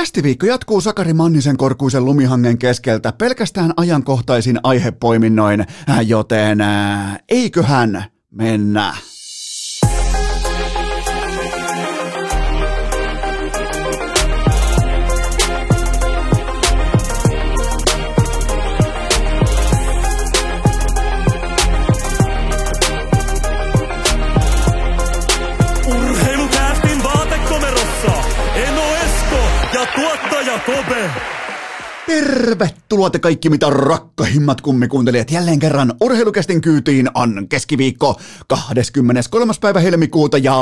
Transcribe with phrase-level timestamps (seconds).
[0.00, 5.66] Kästiviikko jatkuu Sakari Mannisen korkuisen lumihangen keskeltä pelkästään ajankohtaisin aihepoiminnoin,
[6.06, 8.94] joten ää, eiköhän mennä.
[32.10, 39.52] Tervetuloa te kaikki mitä rakkahimmat kummikuuntelijat jälleen kerran urheilukästin kyytiin on keskiviikko 23.
[39.60, 40.54] päivä helmikuuta ja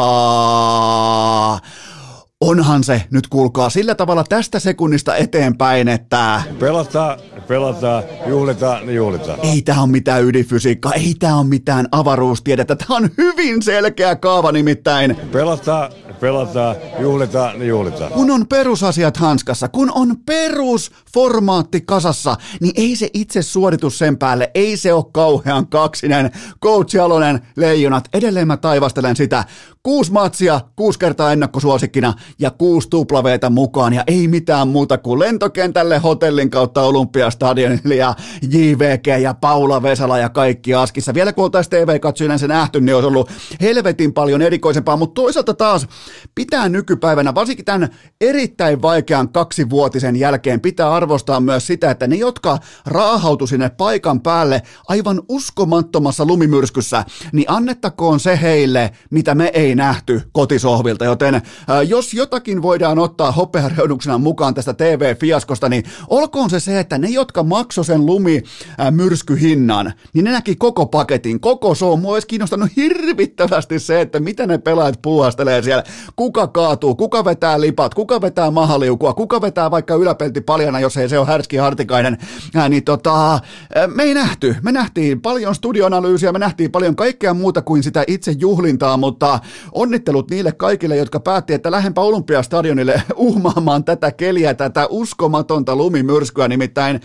[2.41, 9.38] onhan se nyt kuulkaa sillä tavalla tästä sekunnista eteenpäin, että Pelataan, pelataan, juhlitaan, niin juhlitaan.
[9.42, 14.52] ei tämä ole mitään ydinfysiikkaa, ei tämä ole mitään avaruustiedettä, tämä on hyvin selkeä kaava
[14.52, 15.16] nimittäin.
[15.33, 18.12] Pelataan, pelataan, juhlitaan, niin juhlitaan.
[18.12, 24.50] Kun on perusasiat hanskassa, kun on perusformaatti kasassa, niin ei se itse suoritus sen päälle,
[24.55, 26.30] ei se ole kauhean kaksinen.
[26.62, 29.45] Coach Jalonen, leijonat, edelleen mä taivastelen sitä.
[29.83, 33.93] Kuusi matsia, kuusi kertaa ennakkosuosikkina ja kuusi tuplaveetä mukaan.
[33.93, 38.15] Ja ei mitään muuta kuin lentokentälle hotellin kautta Olympiastadionille ja
[38.51, 41.15] JVG ja Paula Vesala ja kaikki askissa.
[41.15, 45.87] Vielä kun oltaisiin TV-katsojina se nähty, niin olisi ollut helvetin paljon erikoisempaa, mutta toisaalta taas
[46.35, 47.89] pitää nykypäivänä, varsinkin tämän
[48.20, 54.63] erittäin vaikean kaksivuotisen jälkeen, pitää arvostaa myös sitä, että ne, jotka raahautu sinne paikan päälle
[54.89, 61.42] aivan uskomattomassa lumimyrskyssä, niin annettakoon se heille, mitä me ei nähty kotisohvilta, joten äh,
[61.89, 67.42] jos jotakin voidaan ottaa hopeareunuksena mukaan tästä TV-fiaskosta, niin olkoon se se, että ne, jotka
[67.42, 72.00] maksoi sen lumimyrskyhinnan, niin ne näki koko paketin, koko show.
[72.00, 75.84] Mua olisi kiinnostanut hirvittävästi se, että mitä ne pelaajat puuhastelee siellä,
[76.16, 81.08] kuka kaatuu, kuka vetää lipat, kuka vetää mahaliukua, kuka vetää vaikka yläpelti paljana, jos ei
[81.08, 82.19] se ole härski hartikainen,
[82.55, 84.56] Ää, niin tota, ää, me ei nähty.
[84.62, 89.39] Me nähtiin paljon studioanalyysiä, me nähtiin paljon kaikkea muuta kuin sitä itse juhlintaa, mutta
[89.73, 97.01] onnittelut niille kaikille, jotka päätti, että lähempä Olympiastadionille uhmaamaan tätä keliä, tätä uskomatonta lumimyrskyä, nimittäin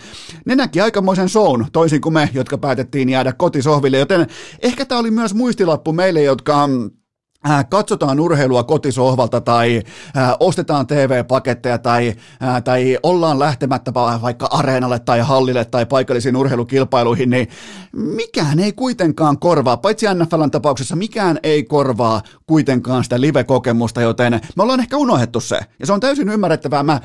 [0.46, 4.26] ne näki aikamoisen shown, toisin kuin me, jotka päätettiin jäädä kotisohville, joten
[4.62, 6.70] ehkä tämä oli myös muistilappu meille, jotka äh,
[7.68, 9.82] katsotaan urheilua kotisohvalta tai
[10.16, 16.36] äh, ostetaan TV-paketteja tai, äh, tai ollaan lähtemättä va- vaikka areenalle tai hallille tai paikallisiin
[16.36, 17.48] urheilukilpailuihin, niin
[17.92, 24.62] mikään ei kuitenkaan korvaa, paitsi NFLn tapauksessa mikään ei korvaa kuitenkaan sitä live-kokemusta, joten me
[24.62, 25.60] ollaan ehkä unohdettu se.
[25.78, 26.82] Ja se on täysin ymmärrettävää.
[26.82, 27.00] Mä,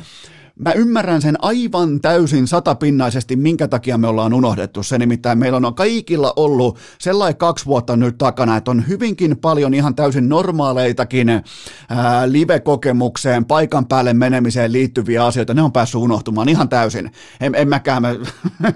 [0.59, 4.97] Mä ymmärrän sen aivan täysin satapinnaisesti, minkä takia me ollaan unohdettu se.
[4.97, 9.95] Nimittäin meillä on kaikilla ollut sellainen kaksi vuotta nyt takana, että on hyvinkin paljon ihan
[9.95, 15.53] täysin normaaleitakin ää, live-kokemukseen, paikan päälle menemiseen liittyviä asioita.
[15.53, 17.11] Ne on päässyt unohtumaan ihan täysin.
[17.41, 18.15] En, en mäkään, mä,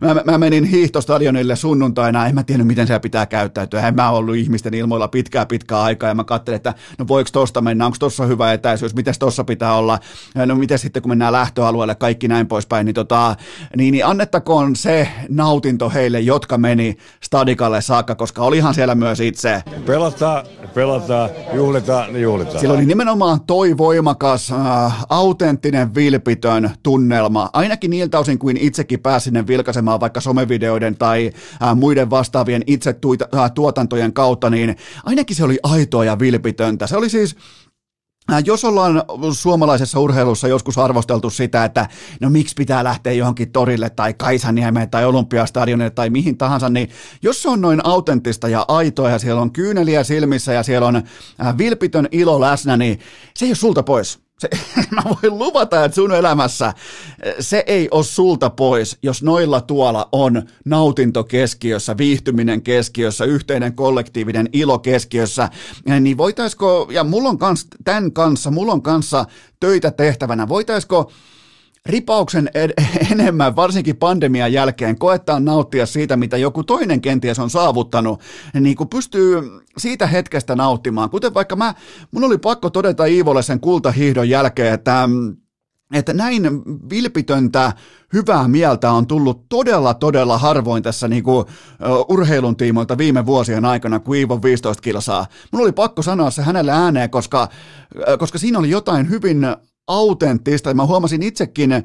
[0.00, 3.88] mä, mä, menin hiihtostadionille sunnuntaina, en mä tiennyt miten se pitää käyttäytyä.
[3.88, 7.60] En mä ollut ihmisten ilmoilla pitkää pitkää aikaa ja mä katselin, että no voiko tosta
[7.60, 9.98] mennä, onko tossa hyvä etäisyys, miten tossa pitää olla,
[10.46, 13.36] no miten sitten kun mennään lähtöalueelle, kaikki näin poispäin, niin, tota,
[13.76, 19.62] niin, niin annettakoon se nautinto heille, jotka meni stadikalle saakka, koska olihan siellä myös itse.
[19.86, 22.60] Pelataan, pelataan, juhlitaan, niin juhlitaan.
[22.60, 29.32] Sillä oli nimenomaan toi voimakas, äh, autenttinen, vilpitön tunnelma, ainakin niiltä osin kuin itsekin pääsin
[29.32, 35.36] sinne vilkaisemaan vaikka somevideoiden tai äh, muiden vastaavien itse tuita, äh, tuotantojen kautta, niin ainakin
[35.36, 36.86] se oli aitoa ja vilpitöntä.
[36.86, 37.36] Se oli siis
[38.44, 39.02] Jos ollaan
[39.32, 41.88] suomalaisessa urheilussa joskus arvosteltu sitä, että
[42.20, 46.90] no miksi pitää lähteä johonkin torille tai Kaisaniemeen tai Olympiastadionille tai mihin tahansa, niin
[47.22, 50.96] jos se on noin autenttista ja aitoa ja siellä on kyyneliä silmissä ja siellä on
[50.96, 52.98] äh, vilpitön ilo läsnä, niin
[53.34, 54.18] se ei ole sulta pois.
[54.42, 54.48] Se,
[54.96, 56.74] mä voin luvata, että sun elämässä äh,
[57.40, 64.48] se ei ole sulta pois, jos noilla tuolla on nautinto keskiössä, viihtyminen keskiössä, yhteinen kollektiivinen
[64.52, 65.48] ilo keskiössä,
[66.00, 69.24] niin voitaisiko, ja mulla on kans, tämän kanssa, mulla on kanssa
[69.60, 71.12] töitä tehtävänä, voitaisiko
[71.86, 78.20] ripauksen ed- enemmän, varsinkin pandemian jälkeen, koettaa nauttia siitä, mitä joku toinen kenties on saavuttanut,
[78.60, 79.42] niin kun pystyy
[79.78, 81.10] siitä hetkestä nauttimaan.
[81.10, 81.74] Kuten vaikka mä,
[82.10, 85.08] mun oli pakko todeta Iivolle sen kultahiihdon jälkeen, että
[85.92, 86.42] että näin
[86.90, 87.72] vilpitöntä,
[88.12, 93.64] hyvää mieltä on tullut todella, todella harvoin tässä niin kuin, uh, urheilun tiimoilta viime vuosien
[93.64, 95.26] aikana, kuin Iivon 15 kilsaa.
[95.52, 97.48] Mun oli pakko sanoa se hänelle ääneen, koska,
[97.96, 99.46] uh, koska siinä oli jotain hyvin
[99.86, 100.74] autenttista.
[100.74, 101.82] Mä huomasin itsekin äh,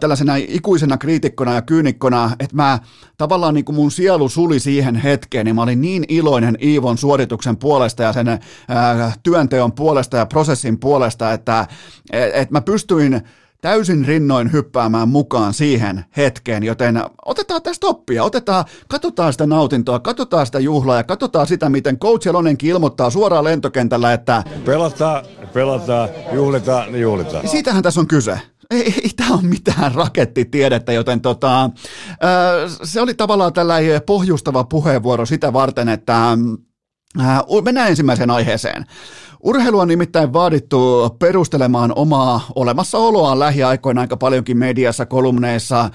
[0.00, 2.78] tällaisena ikuisena kriitikkona ja kyynikkona, että mä
[3.18, 7.56] tavallaan niin kuin mun sielu suli siihen hetkeen, niin mä olin niin iloinen Iivon suorituksen
[7.56, 8.38] puolesta ja sen äh,
[9.22, 11.66] työnteon puolesta ja prosessin puolesta, että
[12.12, 13.22] et, et mä pystyin
[13.60, 20.46] täysin rinnoin hyppäämään mukaan siihen hetkeen, joten otetaan tästä oppia, otetaan, katsotaan sitä nautintoa, katsotaan
[20.46, 26.92] sitä juhlaa ja katsotaan sitä, miten coach Elonenkin ilmoittaa suoraan lentokentällä, että Pelataan, pelataan, juhlitaan,
[26.92, 27.48] niin juhlitaan.
[27.48, 28.40] siitähän tässä on kyse.
[28.70, 31.70] Ei, ei tämä ole mitään rakettitiedettä, joten tota,
[32.82, 36.38] se oli tavallaan tällainen pohjustava puheenvuoro sitä varten, että
[37.64, 38.86] mennään ensimmäiseen aiheeseen.
[39.42, 45.90] Urheilu on nimittäin vaadittu perustelemaan omaa olemassaoloaan lähiaikoina aika paljonkin mediassa, kolumneissa, äh,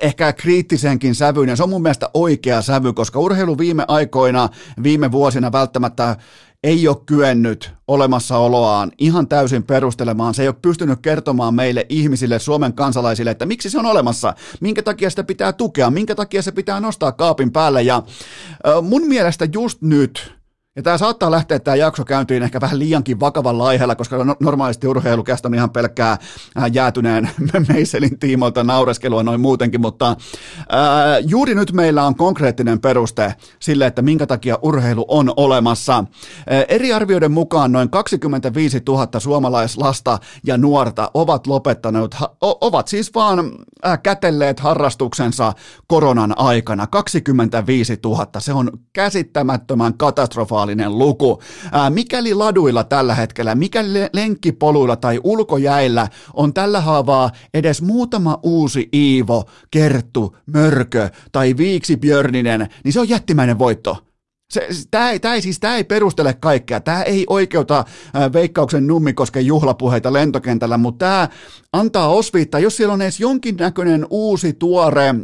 [0.00, 4.48] ehkä kriittisenkin sävyyn, ja se on mun mielestä oikea sävy, koska urheilu viime aikoina,
[4.82, 6.16] viime vuosina välttämättä
[6.62, 10.34] ei ole kyennyt olemassaoloaan ihan täysin perustelemaan.
[10.34, 14.82] Se ei ole pystynyt kertomaan meille ihmisille, Suomen kansalaisille, että miksi se on olemassa, minkä
[14.82, 17.82] takia sitä pitää tukea, minkä takia se pitää nostaa kaapin päälle.
[17.82, 20.41] Ja äh, mun mielestä just nyt,
[20.76, 24.86] ja tämä saattaa lähteä tämä jakso käyntiin ehkä vähän liiankin vakavalla aiheella, koska no, normaalisti
[24.86, 26.18] urheilukästä on ihan pelkkää
[26.72, 27.30] jäätyneen
[27.74, 30.16] meiselin tiimoilta naureskelua noin muutenkin, mutta
[30.68, 36.04] ää, juuri nyt meillä on konkreettinen peruste sille, että minkä takia urheilu on olemassa.
[36.46, 43.14] Ää, eri arvioiden mukaan noin 25 000 suomalaislasta ja nuorta ovat lopettaneet, ha, ovat siis
[43.14, 43.52] vaan
[43.82, 45.52] ää, kätelleet harrastuksensa
[45.86, 46.86] koronan aikana.
[46.86, 51.42] 25 000, se on käsittämättömän katastrofaalinen katastrofaalinen luku.
[51.72, 58.88] Ää, mikäli laduilla tällä hetkellä, mikäli lenkkipoluilla tai ulkojäillä on tällä haavaa edes muutama uusi
[58.94, 63.96] Iivo, Kerttu, Mörkö tai Viiksi Björninen, niin se on jättimäinen voitto.
[64.90, 66.80] Tämä ei, tää ei, siis, tää ei perustele kaikkea.
[66.80, 71.28] Tämä ei oikeuta ää, veikkauksen nummikosken juhlapuheita lentokentällä, mutta tämä
[71.72, 75.14] antaa osviittaa, jos siellä on edes jonkinnäköinen uusi, tuore,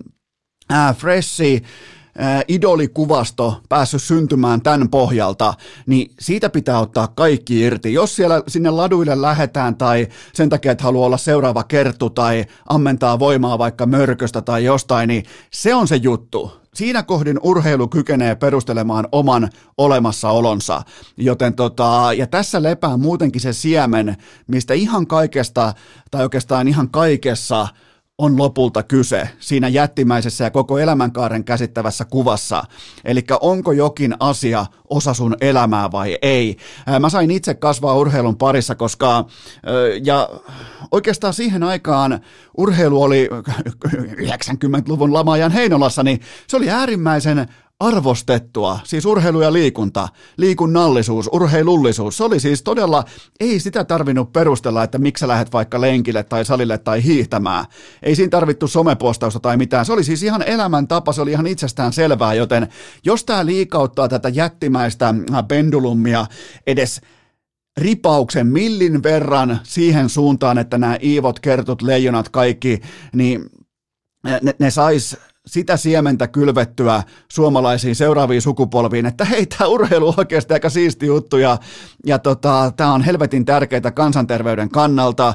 [0.70, 1.62] ää, freshi,
[2.48, 5.54] idolikuvasto päässyt syntymään tämän pohjalta,
[5.86, 7.92] niin siitä pitää ottaa kaikki irti.
[7.92, 13.18] Jos siellä sinne laduille lähetään tai sen takia, että haluaa olla seuraava kertu tai ammentaa
[13.18, 16.52] voimaa vaikka mörköstä tai jostain, niin se on se juttu.
[16.74, 19.48] Siinä kohdin urheilu kykenee perustelemaan oman
[19.78, 20.82] olemassaolonsa,
[21.16, 24.16] joten tota, ja tässä lepää muutenkin se siemen,
[24.46, 25.74] mistä ihan kaikesta,
[26.10, 27.68] tai oikeastaan ihan kaikessa
[28.18, 32.64] on lopulta kyse siinä jättimäisessä ja koko elämänkaaren käsittävässä kuvassa.
[33.04, 36.56] Eli onko jokin asia osa sun elämää vai ei.
[37.00, 39.24] Mä sain itse kasvaa urheilun parissa, koska
[40.04, 40.28] ja
[40.90, 42.20] oikeastaan siihen aikaan
[42.56, 43.28] urheilu oli
[44.26, 47.48] 90-luvun lamaajan Heinolassa, niin se oli äärimmäisen
[47.80, 52.16] arvostettua, siis urheilu ja liikunta, liikunnallisuus, urheilullisuus.
[52.16, 53.04] Se oli siis todella,
[53.40, 57.64] ei sitä tarvinnut perustella, että miksi sä lähdet vaikka lenkille tai salille tai hiihtämään.
[58.02, 59.86] Ei siinä tarvittu somepostausta tai mitään.
[59.86, 62.68] Se oli siis ihan elämäntapa, se oli ihan itsestään selvää, joten
[63.04, 65.14] jos tämä liikauttaa tätä jättimäistä
[65.48, 66.26] pendulumia
[66.66, 67.00] edes
[67.76, 72.80] ripauksen millin verran siihen suuntaan, että nämä Iivot, Kertut, Leijonat, kaikki,
[73.14, 73.50] niin
[74.24, 75.16] ne, ne sais
[75.48, 81.36] sitä siementä kylvettyä suomalaisiin seuraaviin sukupolviin, että hei, tämä urheilu on oikeasti aika siisti juttu
[81.36, 81.58] ja,
[82.06, 85.34] ja tota, tämä on helvetin tärkeää kansanterveyden kannalta.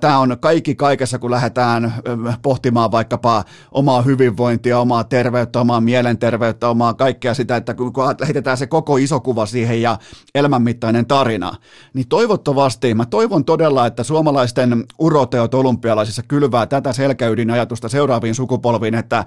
[0.00, 1.94] Tämä, on kaikki kaikessa, kun lähdetään
[2.42, 8.66] pohtimaan vaikkapa omaa hyvinvointia, omaa terveyttä, omaa mielenterveyttä, omaa kaikkea sitä, että kun lähetetään se
[8.66, 9.98] koko iso kuva siihen ja
[10.34, 11.54] elämänmittainen tarina,
[11.94, 19.24] niin toivottavasti, mä toivon todella, että suomalaisten uroteot olympialaisissa kylvää tätä selkäydinajatusta seuraaviin sukupolviin, että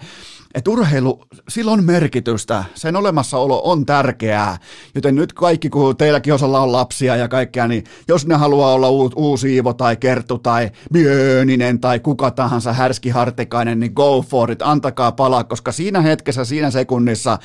[0.55, 4.57] että urheilu, sillä on merkitystä, sen olemassaolo on tärkeää,
[4.95, 8.89] joten nyt kaikki, kun teilläkin osalla on lapsia ja kaikkea, niin jos ne haluaa olla
[8.89, 14.61] u- uusi Iivo tai Kerttu tai Björninen tai kuka tahansa härskihartikainen, niin go for it,
[14.61, 17.39] antakaa palaa, koska siinä hetkessä, siinä sekunnissa,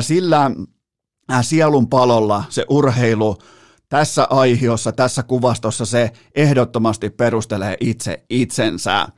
[0.00, 0.50] sillä
[1.42, 3.38] sielun palolla se urheilu
[3.90, 9.08] tässä aihiossa, tässä kuvastossa se ehdottomasti perustelee itse itsensä.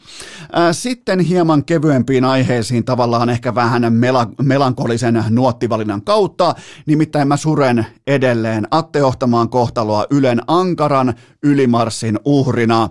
[0.73, 6.55] Sitten hieman kevyempiin aiheisiin tavallaan ehkä vähän mela- melankolisen nuottivalinnan kautta,
[6.87, 12.89] nimittäin mä suren edelleen Atte Ohtamaan kohtaloa Ylen ankaran ylimarssin uhrina.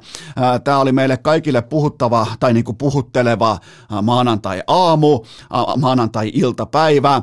[0.64, 3.58] Tämä oli meille kaikille puhuttava tai niin kuin puhutteleva
[4.02, 5.20] maanantai-aamu,
[5.78, 7.22] maanantai-iltapäivä.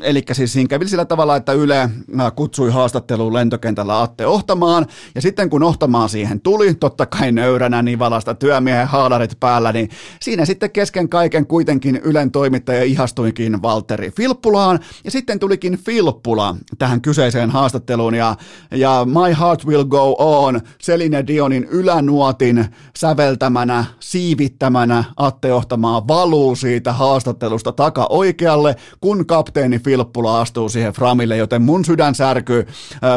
[0.00, 1.90] Eli siis siinä kävi sillä tavalla, että Yle
[2.36, 8.34] kutsui haastatteluun lentokentällä Atte Ohtamaan, ja sitten kun Ohtamaan siihen tuli, totta kai nöyränä Nivalasta
[8.34, 15.10] työmiehen haalarit päällä, niin siinä sitten kesken kaiken kuitenkin Ylen toimittaja ihastuikin Valtteri Filppulaan, ja
[15.10, 18.36] sitten tulikin Filppula tähän kyseiseen haastatteluun, ja,
[18.70, 26.56] ja My Heart Will Go On on Seline Dionin ylänuotin säveltämänä, siivittämänä Atte Ohtamaa valuu
[26.56, 32.66] siitä haastattelusta taka oikealle, kun kapteeni Filppula astuu siihen framille, joten mun sydän särkyy.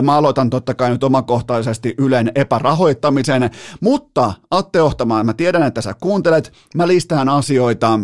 [0.01, 3.49] Mä aloitan totta kai nyt omakohtaisesti Ylen epärahoittamisen,
[3.81, 7.99] mutta Atte Ohtamaa, mä tiedän, että sä kuuntelet, mä listään asioita,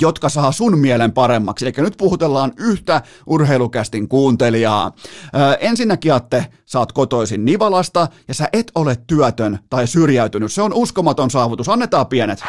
[0.00, 1.66] jotka saa sun mielen paremmaksi.
[1.66, 4.92] Eli nyt puhutellaan yhtä urheilukästin kuuntelijaa.
[5.34, 10.52] Ö, äh, ensinnäkin, Atte, sä oot kotoisin Nivalasta ja sä et ole työtön tai syrjäytynyt.
[10.52, 11.68] Se on uskomaton saavutus.
[11.68, 12.44] Annetaan pienet.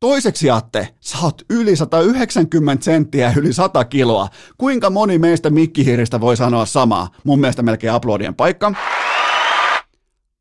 [0.00, 4.28] Toiseksi, Atte, sä oot yli 190 senttiä yli 100 kiloa.
[4.58, 7.08] Kuinka moni meistä mikkihiiristä voi sanoa samaa?
[7.24, 8.72] Mun mielestä melkein aplodien paikka.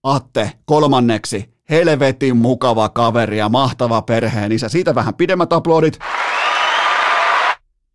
[0.03, 4.69] Atte, kolmanneksi, helvetin mukava kaveri ja mahtava perheen isä.
[4.69, 5.99] Siitä vähän pidemmät aplodit.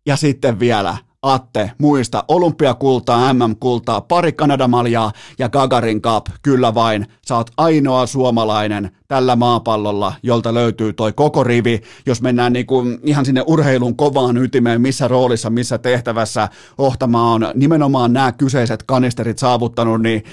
[0.05, 7.07] Ja sitten vielä Atte, muista, olympiakultaa, MM-kultaa, pari Kanadamaljaa ja Gagarin Cup, kyllä vain.
[7.27, 11.81] Sä oot ainoa suomalainen tällä maapallolla, jolta löytyy toi koko rivi.
[12.05, 18.13] Jos mennään niinku ihan sinne urheilun kovaan ytimeen, missä roolissa, missä tehtävässä Ohtama on nimenomaan
[18.13, 20.23] nämä kyseiset kanisterit saavuttanut, niin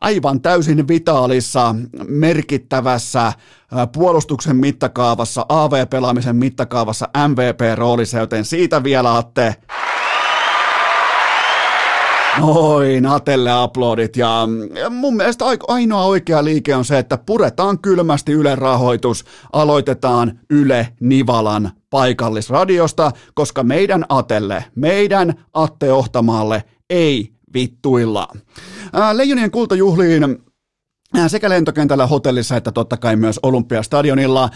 [0.00, 1.74] aivan täysin vitaalissa,
[2.08, 3.32] merkittävässä
[3.92, 9.54] puolustuksen mittakaavassa, AV-pelaamisen mittakaavassa, MVP-roolissa, joten siitä vielä Atte.
[12.38, 14.16] Noin, Atelle aplodit.
[14.16, 14.48] Ja
[14.90, 21.70] mun mielestä ainoa oikea liike on se, että puretaan kylmästi Yle rahoitus, aloitetaan Yle Nivalan
[21.90, 28.28] paikallisradiosta, koska meidän Atelle, meidän Atte Ohtamaalle ei vittuilla.
[29.12, 30.38] Leijonien kultajuhliin
[31.28, 34.50] sekä lentokentällä, hotellissa että totta kai myös Olympiastadionilla.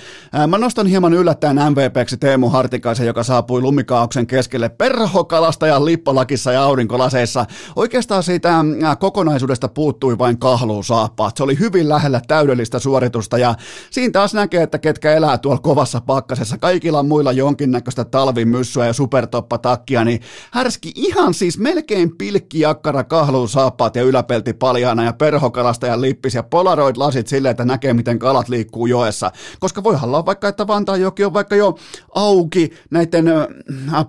[0.49, 7.47] Mä nostan hieman yllättäen MVPksi Teemu Hartikaisen, joka saapui lumikaauksen keskelle perhokalastajan lippalakissa ja aurinkolaseissa.
[7.77, 8.65] Oikeastaan siitä
[8.99, 11.37] kokonaisuudesta puuttui vain kahluusaappaat.
[11.37, 13.55] Se oli hyvin lähellä täydellistä suoritusta ja
[13.91, 16.59] siinä taas näkee, että ketkä elää tuolla kovassa pakkasessa.
[16.59, 24.03] Kaikilla muilla jonkinnäköistä talvimyssyä ja supertoppatakkia, niin härski ihan siis melkein pilkki jakkara kahluusaappaat ja
[24.03, 29.33] yläpelti paljaana ja perhokalastajan lippis ja Polaroid-lasit silleen, että näkee, miten kalat liikkuu joessa.
[29.61, 30.67] Koska voihan olla vaikka, että
[31.01, 31.79] joki on vaikka jo
[32.15, 33.25] auki näiden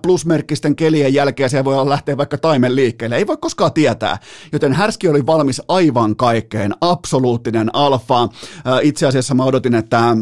[0.02, 3.16] plusmerkkisten kelien jälkeen, se voi lähteä vaikka taimen liikkeelle.
[3.16, 4.18] Ei voi koskaan tietää.
[4.52, 8.28] Joten Härski oli valmis aivan kaikkeen, absoluuttinen alfa.
[8.82, 10.16] Itse asiassa mä odotin, että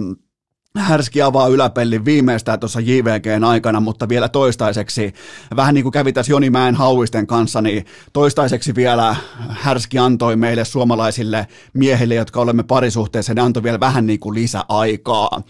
[0.79, 5.14] Härski avaa yläpellin viimeistään tuossa JVGn aikana, mutta vielä toistaiseksi,
[5.57, 9.17] vähän niin kuin kävi tässä Joni Mäen hauisten kanssa, niin toistaiseksi vielä
[9.49, 15.43] Härski antoi meille suomalaisille miehille, jotka olemme parisuhteessa, ne antoi vielä vähän niin kuin lisäaikaa.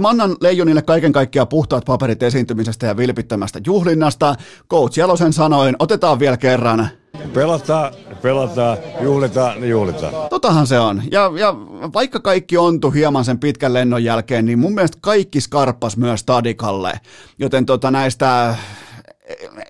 [0.00, 4.34] Mä annan Leijonille kaiken kaikkiaan puhtaat paperit esiintymisestä ja vilpittömästä juhlinnasta.
[4.70, 6.88] Coach Jalosen sanoin, otetaan vielä kerran
[7.34, 10.12] Pelataan, pelataan, juhlitaan, niin juhlitaan.
[10.30, 11.02] Totahan se on.
[11.10, 11.54] Ja, ja
[11.94, 17.00] vaikka kaikki ontu hieman sen pitkän lennon jälkeen, niin mun mielestä kaikki skarppas myös Stadikalle.
[17.38, 18.56] Joten tota näistä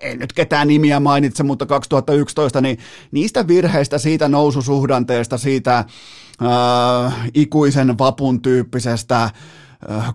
[0.01, 2.77] ei nyt ketään nimiä mainitse, mutta 2011, niin
[3.11, 9.29] niistä virheistä, siitä noususuhdanteesta, siitä äh, ikuisen vapun tyyppisestä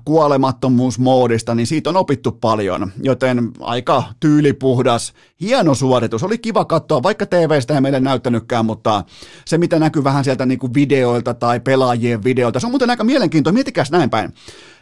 [0.04, 6.22] kuolemattomuusmoodista, niin siitä on opittu paljon, joten aika tyylipuhdas, hieno suoritus.
[6.22, 9.04] Oli kiva katsoa, vaikka TVstä ei meille näyttänytkään, mutta
[9.44, 13.04] se mitä näkyy vähän sieltä niin kuin videoilta tai pelaajien videoilta, se on muuten aika
[13.04, 14.32] mielenkiintoista, mietikäs näin päin.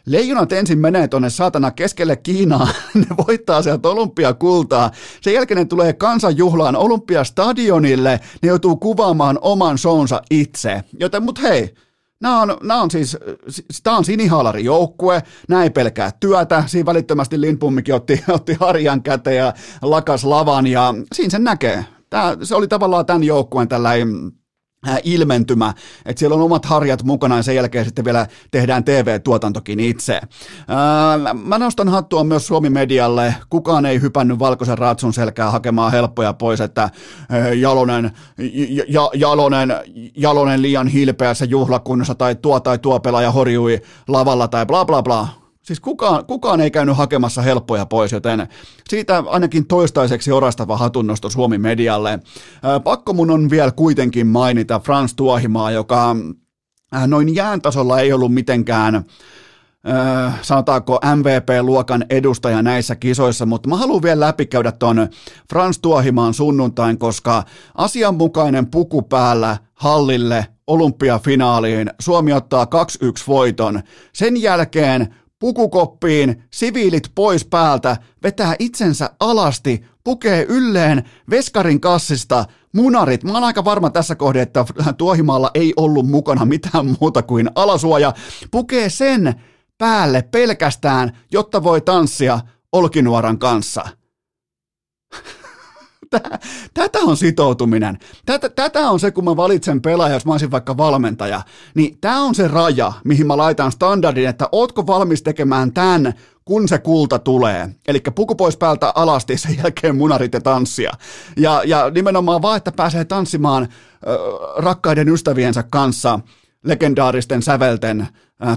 [0.07, 4.91] Leijonat ensin menee tuonne saatana keskelle Kiinaa, ne voittaa sieltä olympiakultaa.
[5.21, 10.85] Sen jälkeen ne tulee kansanjuhlaan olympiastadionille, ne joutuu kuvaamaan oman showunsa itse.
[11.01, 11.75] Joten mut hei,
[12.21, 13.19] Nämä on, nämä on siis,
[13.83, 19.37] tämä on sinihaalari joukkue, nämä ei pelkää työtä, siinä välittömästi Lindbummikin otti, otti harjan käteen
[19.37, 21.85] ja lakas lavan ja siinä sen näkee.
[22.11, 24.33] Tämä, se oli tavallaan tämän joukkueen tällainen
[25.05, 25.75] ilmentymä,
[26.07, 30.15] että siellä on omat harjat mukana ja sen jälkeen sitten vielä tehdään TV-tuotantokin itse.
[30.15, 33.35] Äh, mä nostan hattua myös Suomi-medialle.
[33.51, 36.91] Kukaan ei hypännyt valkoisen ratsun selkää hakemaan helppoja pois, että äh,
[37.59, 38.11] Jalonen,
[38.89, 39.75] ja, Jalonen,
[40.17, 45.40] Jalonen liian hilpeässä juhlakunnossa tai tuo tai tuo pelaaja horjui lavalla tai bla bla bla
[45.71, 48.49] Siis kukaan, kukaan ei käynyt hakemassa helppoja pois, joten
[48.89, 52.19] siitä ainakin toistaiseksi orastava hatunnosto Suomi medialle.
[52.85, 56.17] Pakko mun on vielä kuitenkin mainita Frans Tuohimaa, joka
[57.07, 59.05] noin jään tasolla ei ollut mitenkään
[60.43, 65.09] sanotaanko MVP-luokan edustaja näissä kisoissa, mutta mä haluan vielä läpikäydä ton
[65.51, 71.91] Frans Tuohimaan sunnuntain, koska asianmukainen puku päällä hallille olympiafinaaliin.
[72.01, 72.69] Suomi ottaa 2-1
[73.29, 73.81] voiton.
[74.13, 82.45] Sen jälkeen pukukoppiin, siviilit pois päältä, vetää itsensä alasti, pukee ylleen veskarin kassista
[82.75, 83.25] munarit.
[83.25, 84.65] Mä oon aika varma tässä kohdassa, että
[84.99, 88.13] Tuohimaalla ei ollut mukana mitään muuta kuin alasuoja.
[88.51, 89.35] Pukee sen
[89.79, 92.41] päälle pelkästään, jotta voi tanssia
[92.73, 93.89] Olkinuoran kanssa.
[96.75, 97.99] Tätä on sitoutuminen.
[98.27, 101.43] Tätä, tätä on se, kun mä valitsen pelaaja, jos mä olisin vaikka valmentaja.
[101.75, 106.15] Niin tämä on se raja, mihin mä laitan standardin, että ootko valmis tekemään tämän,
[106.45, 107.69] kun se kulta tulee.
[107.89, 110.93] Eli puku pois päältä alasti, sen jälkeen munarit ja tanssia.
[111.37, 113.69] Ja, ja nimenomaan vaan, että pääsee tanssimaan äh,
[114.57, 116.21] rakkaiden ystäviensä kanssa
[116.65, 118.09] legendaaristen sävelten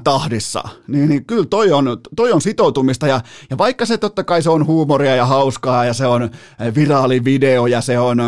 [0.03, 1.85] tahdissa, niin, niin kyllä toi on,
[2.15, 5.93] toi on sitoutumista ja, ja vaikka se totta kai se on huumoria ja hauskaa ja
[5.93, 6.29] se on
[6.75, 8.19] viraali video ja se on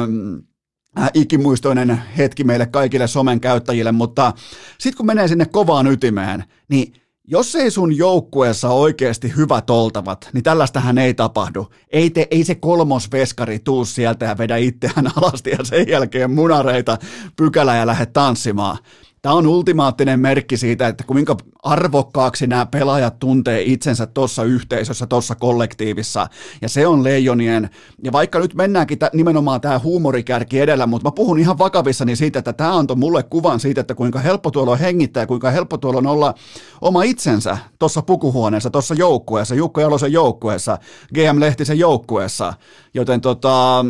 [1.00, 4.34] äh, ikimuistoinen hetki meille kaikille somen käyttäjille, mutta
[4.80, 6.94] sitten kun menee sinne kovaan ytimeen, niin
[7.28, 11.68] jos ei sun joukkueessa oikeasti hyvät oltavat, niin tällaistähän ei tapahdu.
[11.92, 16.98] Ei, te, ei se kolmosveskari tuu sieltä ja vedä itseään alasti ja sen jälkeen munareita
[17.36, 18.78] pykälä ja lähde tanssimaan.
[19.26, 25.36] Tämä on ultimaattinen merkki siitä, että kuinka arvokkaaksi nämä pelaajat tuntee itsensä tuossa yhteisössä, tuossa
[25.36, 26.28] kollektiivissa.
[26.62, 27.70] Ja se on leijonien,
[28.04, 32.40] ja vaikka nyt mennäänkin t- nimenomaan tämä huumorikärki edellä, mutta mä puhun ihan vakavissani siitä,
[32.40, 35.78] että tämä antoi mulle kuvan siitä, että kuinka helppo tuolla on hengittää ja kuinka helppo
[35.78, 36.34] tuolla on olla
[36.82, 40.78] oma itsensä tuossa pukuhuoneessa, tuossa joukkueessa, Jukko Jalosen joukkueessa,
[41.14, 42.54] GM Lehtisen joukkueessa.
[42.94, 43.86] Joten tota,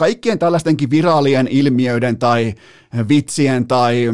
[0.00, 2.54] kaikkien tällaistenkin viraalien ilmiöiden tai
[3.08, 4.06] vitsien tai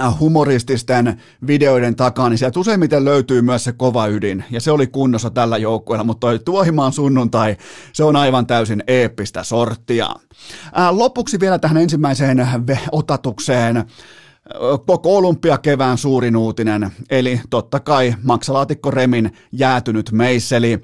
[0.00, 4.86] äh, humorististen videoiden takaa, niin sieltä useimmiten löytyy myös se kova ydin, ja se oli
[4.86, 7.56] kunnossa tällä joukkueella, mutta toi Tuohimaan sunnuntai,
[7.92, 10.06] se on aivan täysin eeppistä sorttia.
[10.72, 12.48] Ää, äh, lopuksi vielä tähän ensimmäiseen
[12.92, 13.84] otatukseen,
[14.86, 20.82] koko olympiakevään suurin uutinen, eli totta kai maksalaatikko Remin jäätynyt meisseli.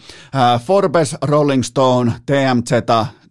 [0.64, 2.70] Forbes, Rolling Stone, TMZ,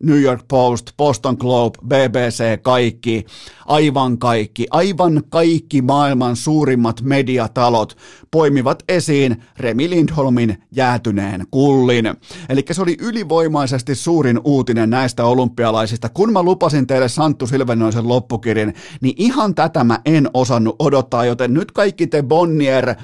[0.03, 3.25] New York Post, Boston Globe, BBC, kaikki,
[3.65, 7.97] aivan kaikki, aivan kaikki maailman suurimmat mediatalot
[8.31, 12.05] poimivat esiin Remi Lindholmin jäätyneen kullin.
[12.49, 16.09] Eli se oli ylivoimaisesti suurin uutinen näistä olympialaisista.
[16.09, 21.53] Kun mä lupasin teille Santtu Silvenoisen loppukirin, niin ihan tätä mä en osannut odottaa, joten
[21.53, 22.95] nyt kaikki te Bonnier äh,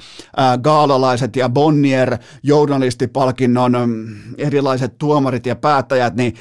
[0.62, 6.34] gaalalaiset ja Bonnier journalistipalkinnon mm, erilaiset tuomarit ja päättäjät, niin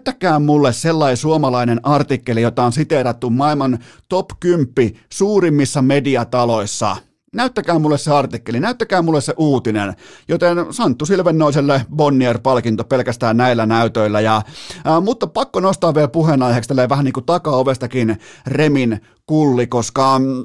[0.00, 4.68] näyttäkää mulle sellainen suomalainen artikkeli, jota on siteerattu maailman top 10
[5.12, 6.96] suurimmissa mediataloissa–
[7.32, 9.94] Näyttäkää mulle se artikkeli, näyttäkää mulle se uutinen,
[10.28, 14.20] joten Santtu Silvennoiselle Bonnier-palkinto pelkästään näillä näytöillä.
[14.20, 14.42] Ja,
[14.84, 20.44] ää, mutta pakko nostaa vielä puheenaiheeksi vähän niin kuin takaovestakin Remin kulli, koska mm,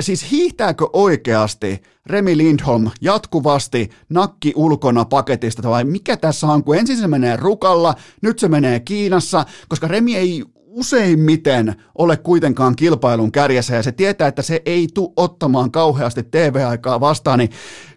[0.00, 6.96] siis hiihtääkö oikeasti Remi Lindholm jatkuvasti nakki ulkona paketista vai mikä tässä on, kun ensin
[6.96, 13.74] se menee rukalla, nyt se menee Kiinassa, koska Remi ei useimmiten ole kuitenkaan kilpailun kärjessä
[13.74, 17.50] ja se tietää, että se ei tule ottamaan kauheasti TV-aikaa vastaan, niin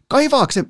[0.07, 0.63] kaivaako se,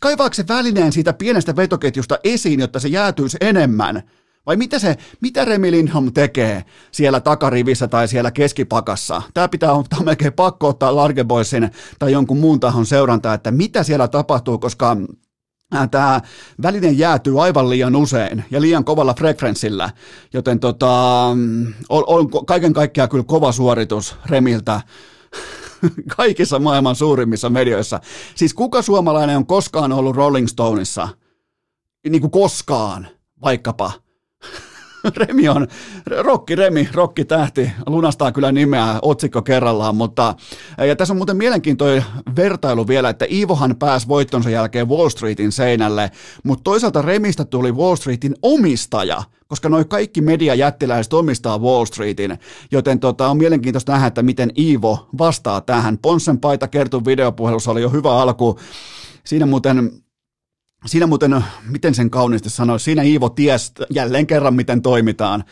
[0.00, 4.02] kaivaako se välineen siitä pienestä vetoketjusta esiin, jotta se jäätyisi enemmän?
[4.48, 9.22] Vai mitä, se, mitä Remi Lindholm tekee siellä takarivissä tai siellä keskipakassa?
[9.34, 14.08] Tämä pitää on melkein pakko ottaa Largeboisin tai jonkun muun tahon seuranta, että mitä siellä
[14.08, 14.96] tapahtuu, koska
[15.90, 16.20] tämä
[16.62, 19.90] väline jäätyy aivan liian usein ja liian kovalla frekvenssillä,
[20.32, 20.92] joten tota,
[21.88, 24.80] on, on kaiken kaikkiaan kyllä kova suoritus Remiltä
[26.16, 28.00] kaikissa maailman suurimmissa medioissa.
[28.34, 31.08] Siis kuka suomalainen on koskaan ollut Rolling Stoneissa?
[32.08, 33.08] Niin kuin koskaan,
[33.42, 34.07] vaikkapa.
[35.16, 35.66] Remi on,
[36.06, 40.34] Rokki Remi, Rokki tähti, lunastaa kyllä nimeä otsikko kerrallaan, mutta
[40.86, 42.04] ja tässä on muuten mielenkiintoinen
[42.36, 46.10] vertailu vielä, että Iivohan pääsi voittonsa jälkeen Wall Streetin seinälle,
[46.44, 52.38] mutta toisaalta Remistä tuli Wall Streetin omistaja, koska noin kaikki mediajättiläiset omistaa Wall Streetin,
[52.70, 55.98] joten tota, on mielenkiintoista nähdä, että miten Iivo vastaa tähän.
[55.98, 58.58] Ponsen paita kertun videopuhelussa oli jo hyvä alku,
[59.24, 60.02] siinä muuten
[60.86, 65.44] Siinä muuten, miten sen kauniisti sanoisi, siinä Iivo ties jälleen kerran, miten toimitaan.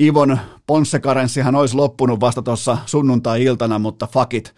[0.00, 4.54] Iivon ponssekarenssihan olisi loppunut vasta tuossa sunnuntai-iltana, mutta fuck it.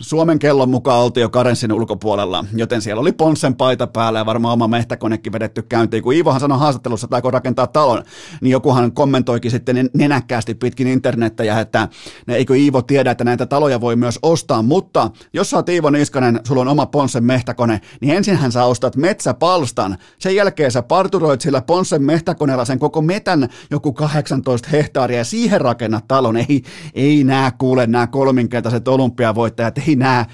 [0.00, 4.52] Suomen kellon mukaan oltiin jo karenssin ulkopuolella, joten siellä oli Ponssen paita päällä ja varmaan
[4.52, 6.02] oma mehtäkonekin vedetty käyntiin.
[6.02, 8.02] Kun Iivohan sanoi haastattelussa, että rakentaa talon,
[8.40, 11.88] niin jokuhan kommentoikin sitten nenäkkäästi pitkin internettäjä, että
[12.28, 16.40] eikö Iivo tiedä, että näitä taloja voi myös ostaa, mutta jos sä oot Iivo Niskanen,
[16.46, 21.62] sulla on oma Ponssen mehtäkone, niin ensinhän sä ostat metsäpalstan, sen jälkeen sä parturoit sillä
[21.62, 26.36] Ponssen mehtäkoneella sen koko metän joku 18 hehtaaria ja siihen rakennat talon.
[26.36, 26.62] Ei,
[26.94, 30.26] ei nää kuule nämä kolminkertaiset olympiavoittajat, että ei nämä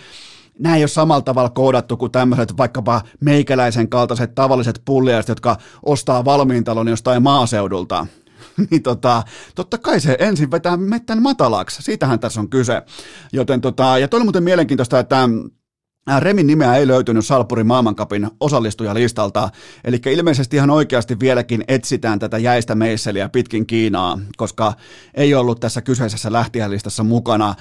[0.58, 6.24] nämä ei ole samalla tavalla koodattu kuin tämmöiset vaikkapa meikäläisen kaltaiset tavalliset pulliaiset, jotka ostaa
[6.24, 8.06] valmiin talon jostain maaseudulta.
[8.70, 9.22] niin tota,
[9.54, 12.82] totta kai se ensin vetää mettän matalaksi, siitähän tässä on kyse.
[13.32, 15.28] Joten tota, ja toi oli muuten mielenkiintoista, että
[16.18, 19.48] Remin nimeä ei löytynyt Salpurin maailmankapin osallistujalistalta,
[19.84, 24.72] eli ilmeisesti ihan oikeasti vieläkin etsitään tätä jäistä meisseliä pitkin Kiinaa, koska
[25.14, 27.54] ei ollut tässä kyseisessä lähtijälistassa mukana,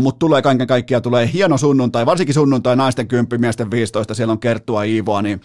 [0.00, 4.40] mutta tulee kaiken kaikkiaan tulee hieno sunnuntai, varsinkin sunnuntai naisten 10, miesten 15, siellä on
[4.40, 5.40] Kerttua Iivoa, niin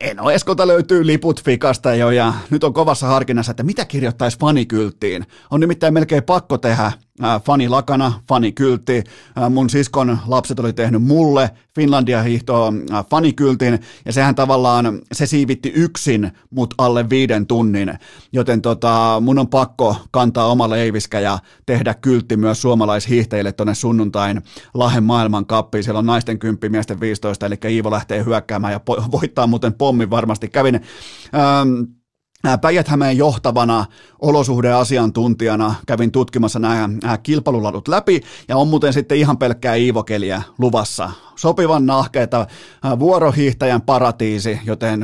[0.00, 5.26] Eno Eskolta löytyy liput fikasta jo ja nyt on kovassa harkinnassa, että mitä kirjoittaisi fanikylttiin.
[5.50, 6.92] On nimittäin melkein pakko tehdä
[7.44, 9.04] fani lakana, fani kyltti.
[9.50, 12.72] Mun siskon lapset oli tehnyt mulle Finlandia hiihtoa
[13.10, 17.98] fanikyltin ja sehän tavallaan, se siivitti yksin mut alle viiden tunnin,
[18.32, 24.42] joten tota, mun on pakko kantaa oma leiviskä ja tehdä kyltti myös suomalaishiihtäjille tonne sunnuntain
[24.74, 25.84] Lahen maailman kappiin.
[25.84, 28.80] Siellä on naisten kymppi, miesten 15, eli Iivo lähtee hyökkäämään ja
[29.12, 30.48] voittaa muuten pommin varmasti.
[30.48, 32.01] Kävin ähm,
[32.60, 33.84] päijät johtavana
[34.20, 41.10] olosuhdeasiantuntijana kävin tutkimassa nämä kilpailuladut läpi ja on muuten sitten ihan pelkkää iivokeliä luvassa.
[41.36, 42.46] Sopivan nahkeita
[42.98, 45.00] vuorohiihtäjän paratiisi, joten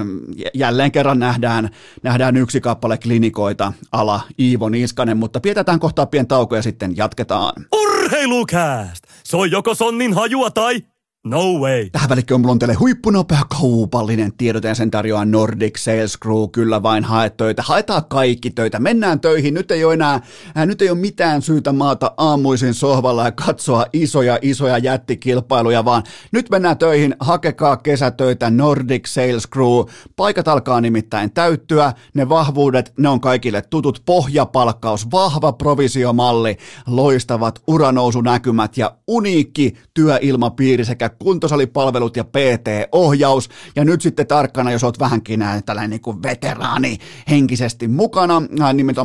[0.55, 1.71] jälleen kerran nähdään,
[2.03, 7.53] nähdään yksi kappale klinikoita ala Iivo Niskanen, mutta pidetään kohtaa pien tauko ja sitten jatketaan.
[7.73, 9.05] Urheilukääst!
[9.25, 10.83] Se on joko sonnin hajua tai
[11.29, 11.91] No way.
[12.39, 16.49] Mulla on teille huippunopea kaupallinen tiedote ja sen tarjoaa Nordic Sales Crew.
[16.53, 17.63] Kyllä vain haet töitä.
[17.63, 18.79] Haetaan kaikki töitä.
[18.79, 19.55] Mennään töihin.
[19.55, 20.21] Nyt ei ole enää,
[20.55, 26.03] ää, nyt ei ole mitään syytä maata aamuisin sohvalla ja katsoa isoja, isoja jättikilpailuja, vaan
[26.33, 27.15] nyt mennään töihin.
[27.21, 29.85] Hakekaa kesätöitä Nordic Sales Crew.
[30.17, 31.93] Paikat alkaa nimittäin täyttyä.
[32.15, 34.03] Ne vahvuudet, ne on kaikille tutut.
[34.07, 43.49] Pohjapalkkaus, vahva provisiomalli, loistavat uranousunäkymät ja uniikki työilmapiiri sekä kuntosalipalvelut ja PT-ohjaus.
[43.77, 46.99] Ja nyt sitten tarkkana, jos olet vähänkin näin, tällainen niin kuin veteraani
[47.31, 48.43] henkisesti mukana,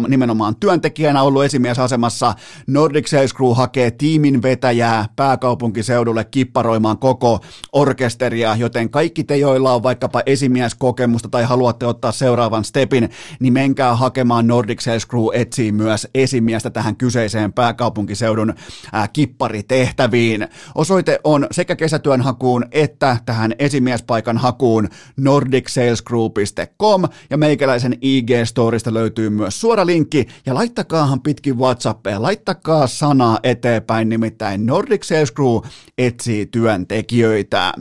[0.07, 2.33] nimenomaan työntekijänä ollut esimiesasemassa,
[2.67, 7.39] Nordic Sales Crew hakee tiimin vetäjää pääkaupunkiseudulle kipparoimaan koko
[7.73, 13.95] orkesteria, joten kaikki te, joilla on vaikkapa esimieskokemusta tai haluatte ottaa seuraavan stepin, niin menkää
[13.95, 18.53] hakemaan Nordic Sales Crew etsii myös esimiestä tähän kyseiseen pääkaupunkiseudun
[18.93, 20.47] ää, kipparitehtäviin.
[20.75, 29.61] Osoite on sekä kesätyön hakuun että tähän esimiespaikan hakuun nordicsalesgroup.com ja meikäläisen IG-storista löytyy myös
[29.61, 35.59] suora linkki ja laittakaahan pitkin WhatsAppia, laittakaa sanaa eteenpäin, nimittäin Nordic Sales Crew
[35.97, 37.73] etsii työntekijöitä.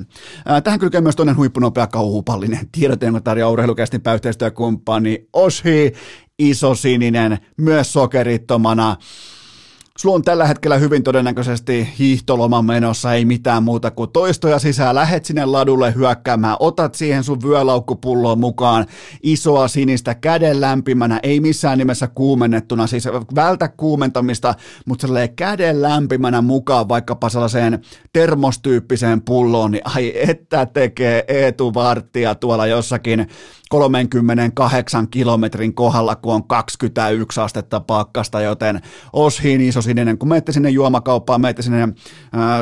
[0.64, 5.92] Tähän kylkee myös toinen huippunopea kauhupallinen tiedote, jonka tarjoaa urheilukästin päyhteistyökumppani Oshi,
[6.38, 8.96] iso sininen, myös sokerittomana.
[10.02, 14.94] Sulla on tällä hetkellä hyvin todennäköisesti hiihtoloma menossa, ei mitään muuta kuin toistoja sisään.
[14.94, 18.86] Lähet sinne ladulle hyökkäämään, otat siihen sun vyölaukkupulloon mukaan.
[19.22, 24.54] Isoa sinistä käden lämpimänä, ei missään nimessä kuumennettuna, siis vältä kuumentamista,
[24.86, 27.80] mutta sellainen käden lämpimänä mukaan vaikkapa sellaiseen
[28.12, 33.26] termostyyppiseen pulloon, niin ai että tekee Eetu Varttia tuolla jossakin
[33.72, 38.80] 38 kilometrin kohdalla, kun on 21 astetta pakkasta, joten
[39.12, 41.88] Oshiin iso sininen, kun menette sinne juomakauppaan, menette sinne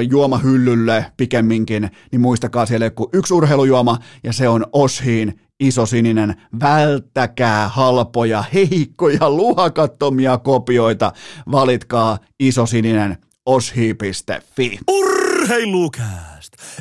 [0.09, 7.69] juomahyllylle pikemminkin, niin muistakaa siellä joku yksi urheilujuoma, ja se on Oshiin iso sininen, välttäkää
[7.69, 11.13] halpoja, heikkoja, luhakattomia kopioita,
[11.51, 14.79] valitkaa iso sininen oshi.fi.
[14.89, 16.30] Urheilukääst!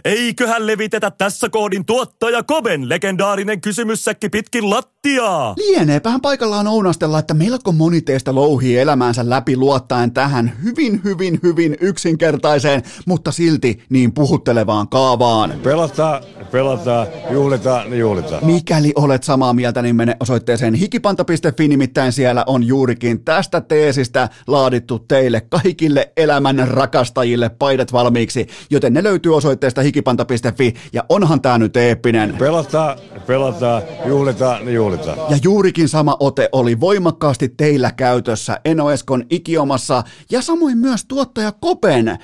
[0.05, 5.55] Eiköhän levitetä tässä koodin tuottaja Koben legendaarinen kysymyssäkki pitkin lattiaa.
[5.57, 11.77] Lieneepähän paikallaan ounastella, että melko moni teistä louhii elämäänsä läpi luottaen tähän hyvin, hyvin, hyvin
[11.81, 15.53] yksinkertaiseen, mutta silti niin puhuttelevaan kaavaan.
[15.63, 18.45] Pelataan, pelataan, juhlitaan, niin juhlitaan.
[18.45, 24.99] Mikäli olet samaa mieltä, niin mene osoitteeseen hikipanta.fi, nimittäin siellä on juurikin tästä teesistä laadittu
[24.99, 29.35] teille kaikille elämän rakastajille paidat valmiiksi, joten ne löytyy
[29.69, 32.35] osoitteesta hikipanta.fi ja onhan tää nyt eeppinen.
[32.37, 35.17] Pelataan, pelataan, juhlitaan, niin juhlitaan.
[35.29, 42.07] Ja juurikin sama ote oli voimakkaasti teillä käytössä Enoeskon ikiomassa ja samoin myös tuottaja Kopen
[42.07, 42.17] äh,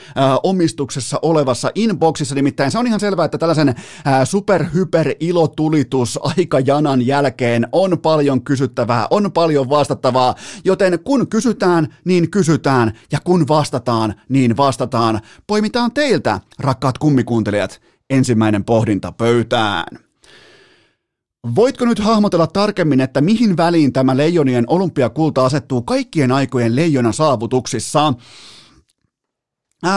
[0.43, 2.35] omistuksessa olevassa inboxissa.
[2.35, 3.75] Nimittäin se on ihan selvää, että tällaisen äh,
[4.23, 12.91] superhyper ilotulitus aikajanan jälkeen on paljon kysyttävää, on paljon vastattavaa, joten kun kysytään, niin kysytään
[13.11, 15.21] ja kun vastataan, niin vastataan.
[15.47, 16.97] Poimitaan teiltä, rakkaat
[17.35, 19.99] kummikuuntelijat, ensimmäinen pohdinta pöytään.
[21.55, 28.13] Voitko nyt hahmotella tarkemmin, että mihin väliin tämä leijonien olympiakulta asettuu kaikkien aikojen leijona saavutuksissa?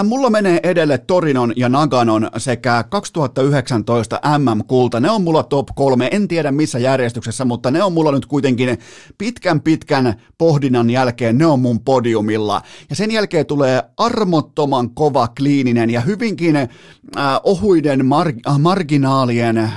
[0.05, 5.01] Mulla menee edelle Torinon ja Naganon sekä 2019 MM-kulta.
[5.01, 8.79] Ne on mulla top kolme, en tiedä missä järjestyksessä, mutta ne on mulla nyt kuitenkin
[9.19, 12.63] pitkän pitkän pohdinnan jälkeen, ne on mun podiumilla.
[12.91, 16.69] Ja sen jälkeen tulee armottoman kova, kliininen ja hyvinkin ää,
[17.45, 19.71] ohuiden mar- marginaalien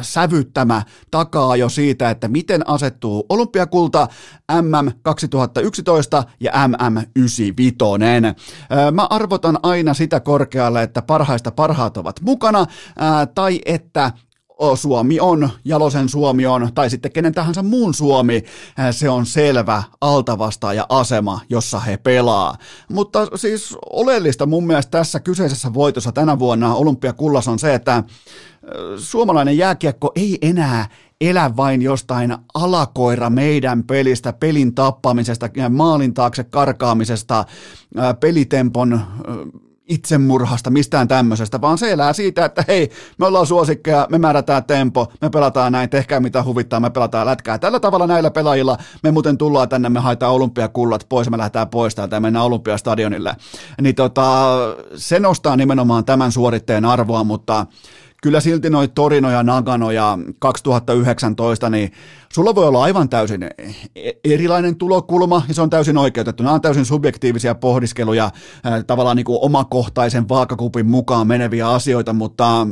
[0.00, 4.08] sävyttämä takaa jo siitä, että miten asettuu olympiakulta
[4.62, 7.78] MM 2011 ja MM 95.
[8.92, 12.66] Mä arvotan aina sitä korkealle, että parhaista parhaat ovat mukana,
[13.34, 14.12] tai että
[14.74, 18.44] Suomi on, Jalosen Suomi on, tai sitten kenen tahansa muun Suomi,
[18.90, 22.56] se on selvä altavastaaja asema, jossa he pelaa.
[22.92, 28.02] Mutta siis oleellista mun mielestä tässä kyseisessä voitossa tänä vuonna Olympiakullas on se, että
[28.96, 30.88] suomalainen jääkiekko ei enää
[31.20, 37.44] elä vain jostain alakoira meidän pelistä, pelin tappamisesta, maalin taakse karkaamisesta,
[38.20, 39.00] pelitempon
[39.88, 45.12] itsemurhasta, mistään tämmöisestä, vaan se elää siitä, että hei, me ollaan suosikkeja, me määrätään tempo,
[45.20, 47.58] me pelataan näin, tehkää mitä huvittaa, me pelataan lätkää.
[47.58, 51.94] Tällä tavalla näillä pelaajilla me muuten tullaan tänne, me haetaan olympiakullat pois me lähdetään pois
[51.94, 53.36] täältä ja mennään olympiastadionille.
[53.80, 54.56] Niin tota,
[54.96, 57.66] se nostaa nimenomaan tämän suoritteen arvoa, mutta
[58.22, 61.92] kyllä silti noin Torino ja Nagano ja 2019, niin
[62.32, 63.46] sulla voi olla aivan täysin
[64.24, 66.42] erilainen tulokulma, ja se on täysin oikeutettu.
[66.42, 68.30] Nämä on täysin subjektiivisia pohdiskeluja,
[68.86, 72.66] tavallaan niin kuin omakohtaisen vaakakupin mukaan meneviä asioita, mutta,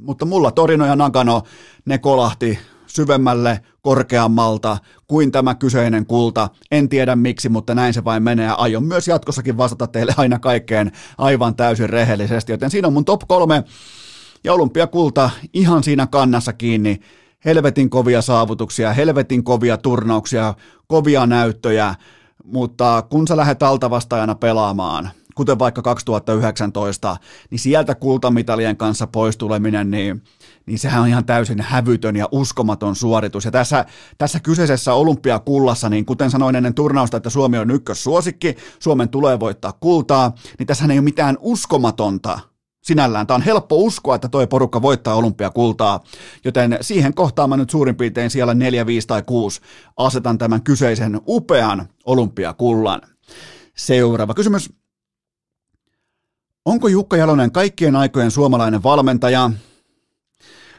[0.00, 1.42] mutta mulla Torino ja Nagano,
[1.84, 6.48] ne kolahti syvemmälle, korkeammalta kuin tämä kyseinen kulta.
[6.70, 8.50] En tiedä miksi, mutta näin se vain menee.
[8.56, 13.20] Aion myös jatkossakin vastata teille aina kaikkeen aivan täysin rehellisesti, joten siinä on mun top
[13.28, 13.64] kolme
[14.44, 17.00] ja olympiakulta ihan siinä kannassa kiinni.
[17.44, 20.54] Helvetin kovia saavutuksia, helvetin kovia turnauksia,
[20.86, 21.94] kovia näyttöjä,
[22.44, 27.16] mutta kun sä lähdet altavastaajana pelaamaan, kuten vaikka 2019,
[27.50, 30.22] niin sieltä kultamitalien kanssa pois tuleminen, niin,
[30.66, 33.44] niin sehän on ihan täysin hävytön ja uskomaton suoritus.
[33.44, 33.84] Ja tässä,
[34.18, 39.72] tässä kyseisessä olympiakullassa, niin kuten sanoin ennen turnausta, että Suomi on ykkössuosikki, Suomen tulee voittaa
[39.72, 42.40] kultaa, niin tässä ei ole mitään uskomatonta
[42.88, 43.26] sinällään.
[43.26, 46.00] Tämä on helppo uskoa, että toi porukka voittaa olympiakultaa,
[46.44, 49.60] joten siihen kohtaan mä nyt suurin piirtein siellä 4, 5 tai 6
[49.96, 53.00] asetan tämän kyseisen upean olympiakullan.
[53.76, 54.72] Seuraava kysymys.
[56.64, 59.50] Onko Jukka Jalonen kaikkien aikojen suomalainen valmentaja?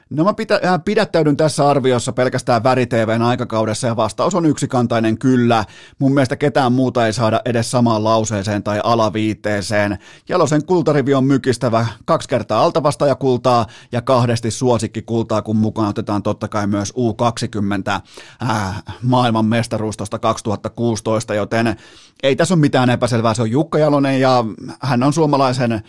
[0.10, 5.66] No mä pitä, äh, pidättäydyn tässä arviossa pelkästään väriTVn aikakaudessa ja vastaus on yksikantainen kyllä.
[6.00, 9.98] Mun mielestä ketään muuta ei saada edes samaan lauseeseen tai alaviitteeseen.
[10.30, 16.48] Jalosen kultarivi on mykistävä kaksi kertaa altavasta kultaa ja kahdesti suosikkikultaa, kun mukaan otetaan totta
[16.48, 18.02] kai myös U20
[18.50, 21.76] äh, maailman mestaruus 2016, joten
[22.24, 23.34] ei tässä ole mitään epäselvää.
[23.34, 24.46] Se on Jukka Jalonen ja
[24.82, 25.82] hän on suomalaisen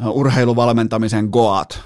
[0.00, 1.80] urheiluvalmentamisen Goat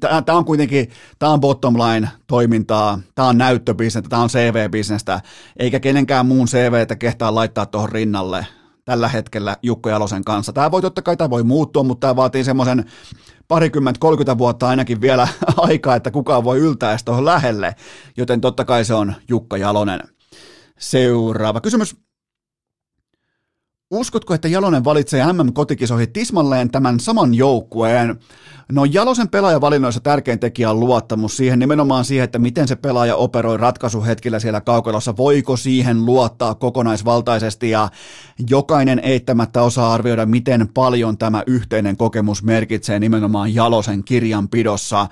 [0.00, 5.20] tämä on kuitenkin, tämä on bottom line toimintaa, tämä on näyttöbisnestä, tämä on CV-bisnestä,
[5.58, 8.46] eikä kenenkään muun CVtä kehtaa laittaa tuohon rinnalle
[8.84, 10.52] tällä hetkellä Jukko Jalosen kanssa.
[10.52, 12.84] Tämä voi totta kai tämä voi muuttua, mutta tämä vaatii semmoisen
[13.48, 17.74] parikymmentä, 30 vuotta ainakin vielä aikaa, että kukaan voi yltää tuohon lähelle,
[18.16, 20.00] joten totta kai se on Jukka Jalonen.
[20.78, 21.96] Seuraava kysymys.
[23.90, 28.18] Uskotko, että Jalonen valitsee MM-kotikisoihin tismalleen tämän saman joukkueen?
[28.72, 33.56] No Jalosen pelaajavalinnoissa tärkein tekijä on luottamus siihen, nimenomaan siihen, että miten se pelaaja operoi
[33.56, 37.88] ratkaisuhetkillä siellä kaukalossa, voiko siihen luottaa kokonaisvaltaisesti ja
[38.50, 45.08] jokainen eittämättä osaa arvioida, miten paljon tämä yhteinen kokemus merkitsee nimenomaan Jalosen kirjanpidossa.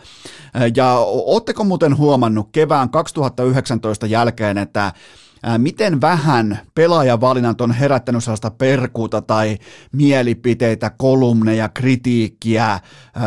[0.77, 4.93] Ja ootteko muuten huomannut kevään 2019 jälkeen, että
[5.59, 9.59] miten vähän pelaajavalinnat on herättänyt sellaista perkuuta tai
[9.93, 12.81] mielipiteitä, kolumneja, kritiikkiä,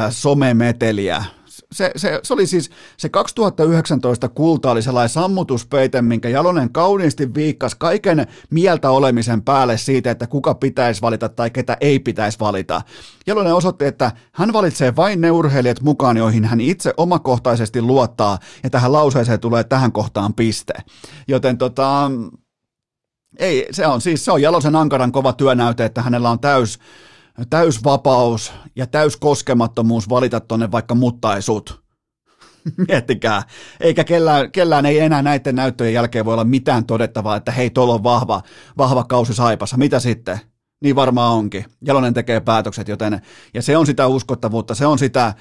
[0.10, 1.25] somemeteliä
[1.71, 7.75] se, se, se oli siis, se 2019 kulta oli sellainen sammutuspeite, minkä Jalonen kauniisti viikkas
[7.75, 12.81] kaiken mieltä olemisen päälle siitä, että kuka pitäisi valita tai ketä ei pitäisi valita.
[13.27, 18.69] Jalonen osoitti, että hän valitsee vain ne urheilijat mukaan, joihin hän itse omakohtaisesti luottaa, ja
[18.69, 20.73] tähän lauseeseen tulee tähän kohtaan piste.
[21.27, 22.11] Joten tota,
[23.39, 26.79] ei, se on siis, se on Jalosen ankaran kova työnäyte, että hänellä on täys,
[27.49, 31.85] täysvapaus ja täyskoskemattomuus valita tuonne vaikka muttaisut.
[32.87, 33.43] Miettikää.
[33.79, 37.93] Eikä kellään, kellään ei enää näiden näyttöjen jälkeen voi olla mitään todettavaa, että hei, tuolla
[37.93, 38.41] on vahva,
[38.77, 39.77] vahva kausi Saipassa.
[39.77, 40.39] Mitä sitten?
[40.83, 41.65] Niin varmaan onkin.
[41.85, 43.21] Jalonen tekee päätökset, joten,
[43.53, 45.33] ja se on sitä uskottavuutta, se on sitä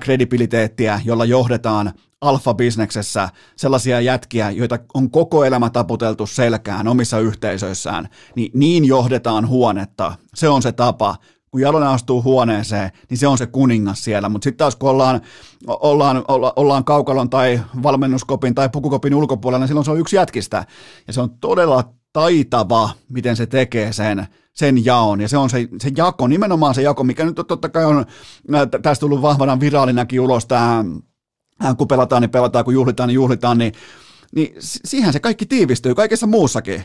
[0.00, 8.50] kredibiliteettiä, jolla johdetaan alfa-bisneksessä sellaisia jätkiä, joita on koko elämä taputeltu selkään omissa yhteisöissään, niin
[8.54, 10.14] niin johdetaan huonetta.
[10.34, 11.16] Se on se tapa.
[11.50, 14.28] Kun Jalonen astuu huoneeseen, niin se on se kuningas siellä.
[14.28, 15.20] Mutta sitten taas kun ollaan,
[15.66, 20.64] ollaan, olla, ollaan kaukalon tai valmennuskopin tai pukukopin ulkopuolella, niin silloin se on yksi jätkistä.
[21.06, 25.20] Ja se on todella taitava, miten se tekee sen, sen jaon.
[25.20, 28.04] Ja se on se, se jako, nimenomaan se jako, mikä nyt totta kai on
[28.82, 30.84] tästä tullut vahvana viraalinakin ulos tämä
[31.78, 33.72] kun pelataan, niin pelataan, kun juhlitaan, niin juhlitaan, niin,
[34.34, 36.84] niin siihen se kaikki tiivistyy kaikessa muussakin.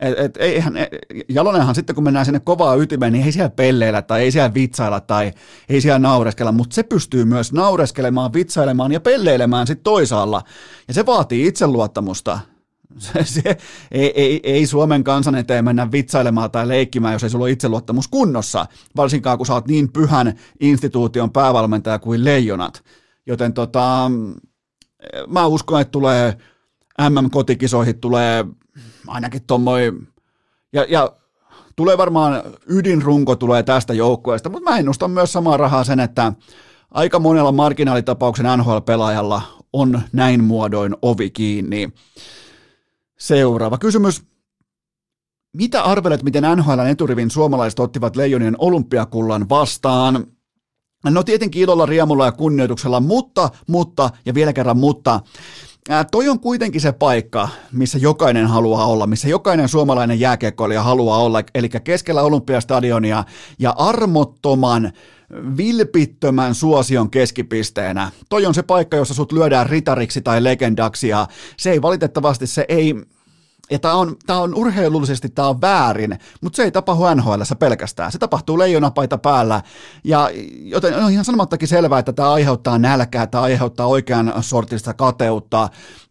[0.00, 0.88] Et, et, eihän, e,
[1.28, 5.00] Jalonenhan sitten, kun mennään sinne kovaa ytimeen, niin ei siellä pelleillä tai ei siellä vitsailla
[5.00, 5.32] tai
[5.68, 10.42] ei siellä naureskella, mutta se pystyy myös naureskelemaan, vitsailemaan ja pelleilemään sitten toisaalla.
[10.88, 12.40] Ja se vaatii itseluottamusta.
[12.98, 13.56] Se, se,
[13.90, 18.08] ei, ei, ei Suomen kansan eteen mennä vitsailemaan tai leikkimään, jos ei sulla ole itseluottamus
[18.08, 22.82] kunnossa, varsinkaan kun sä oot niin pyhän instituution päävalmentaja kuin leijonat.
[23.26, 24.10] Joten tota,
[25.28, 26.36] mä uskon, että tulee
[27.00, 28.44] MM-kotikisoihin tulee
[29.06, 30.08] ainakin tuommoin,
[30.72, 31.12] ja, ja
[31.76, 36.32] tulee varmaan ydinrunko tulee tästä joukkueesta, mutta mä ennustan myös samaa rahaa sen, että
[36.90, 41.92] aika monella marginaalitapauksen NHL-pelaajalla on näin muodoin ovi kiinni.
[43.18, 44.22] Seuraava kysymys.
[45.56, 50.26] Mitä arvelet, miten NHL eturivin suomalaiset ottivat Leijonien olympiakullan vastaan?
[51.04, 55.20] No tietenkin ilolla, riemulla ja kunnioituksella, mutta, mutta ja vielä kerran mutta,
[55.88, 61.18] Ää, toi on kuitenkin se paikka, missä jokainen haluaa olla, missä jokainen suomalainen jääkiekkoilija haluaa
[61.18, 63.24] olla, eli keskellä Olympiastadionia
[63.58, 64.92] ja armottoman
[65.56, 68.10] vilpittömän suosion keskipisteenä.
[68.28, 72.64] Toi on se paikka, jossa sut lyödään ritariksi tai legendaksi ja se ei valitettavasti, se
[72.68, 72.94] ei,
[73.70, 78.12] ja tämä on, tää on urheilullisesti tää on väärin, mutta se ei tapahdu nhl pelkästään.
[78.12, 79.62] Se tapahtuu leijonapaita päällä,
[80.04, 80.30] ja
[80.62, 85.68] joten on ihan sanomattakin selvää, että tämä aiheuttaa nälkää, tämä aiheuttaa oikean sortista kateutta,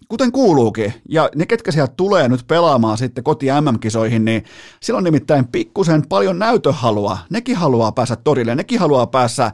[0.07, 0.93] kuten kuuluukin.
[1.09, 4.43] Ja ne, ketkä sieltä tulee nyt pelaamaan sitten koti MM-kisoihin, niin
[4.81, 7.17] silloin nimittäin pikkusen paljon näytöhalua.
[7.29, 9.51] Nekin haluaa päästä torille, nekin haluaa päässä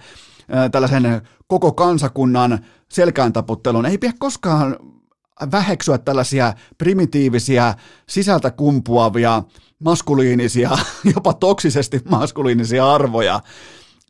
[0.72, 3.86] tällaisen koko kansakunnan selkään taputteluun.
[3.86, 4.78] Ei pidä koskaan
[5.52, 7.74] väheksyä tällaisia primitiivisiä,
[8.10, 9.44] sisältä kumpuavia,
[9.80, 10.72] maskuliinisia,
[11.16, 13.42] jopa toksisesti maskuliinisia arvoja.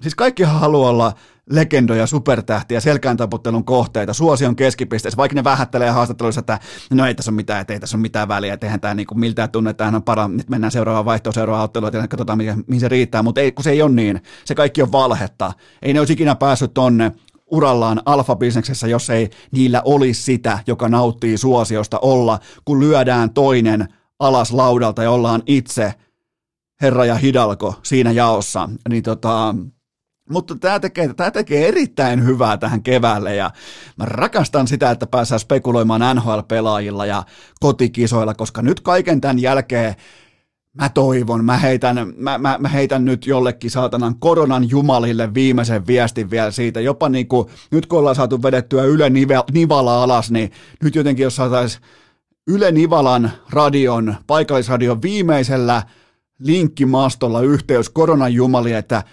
[0.01, 1.13] Siis kaikki haluaa olla
[1.49, 6.59] legendoja, supertähtiä, selkään taputtelun kohteita, suosion keskipisteessä, vaikka ne vähättelee haastatteluissa, että
[6.91, 9.19] no ei tässä ole mitään, että ei tässä ole mitään väliä, että eihän tämä kuin
[9.19, 12.79] miltään tunne, että on para, nyt mennään seuraavaan vaihtoon, seuraavaan otteluun, että katsotaan mihin, mihin
[12.79, 15.99] se riittää, mutta ei, kun se ei ole niin, se kaikki on valhetta, ei ne
[15.99, 17.11] olisi ikinä päässyt tonne,
[17.51, 23.88] urallaan alfabisneksessä, jos ei niillä olisi sitä, joka nauttii suosiosta olla, kun lyödään toinen
[24.19, 25.93] alas laudalta ja ollaan itse
[26.81, 28.69] herra ja hidalko siinä jaossa.
[28.89, 29.55] Niin tota,
[30.29, 33.51] mutta tämä tekee, tämä tekee erittäin hyvää tähän keväälle ja
[33.97, 37.23] mä rakastan sitä, että pääsään spekuloimaan NHL-pelaajilla ja
[37.60, 39.95] kotikisoilla, koska nyt kaiken tämän jälkeen
[40.75, 46.31] mä toivon, mä heitän, mä, mä, mä heitän nyt jollekin saatanan koronan jumalille viimeisen viestin
[46.31, 49.09] vielä siitä, jopa niin kuin, nyt kun ollaan saatu vedettyä Yle
[49.51, 50.51] Nivala alas, niin
[50.83, 51.83] nyt jotenkin jos saataisiin
[52.47, 55.83] Yle Nivalan radion, paikallisradion viimeisellä
[56.39, 59.03] linkkimastolla yhteys koronan jumali, että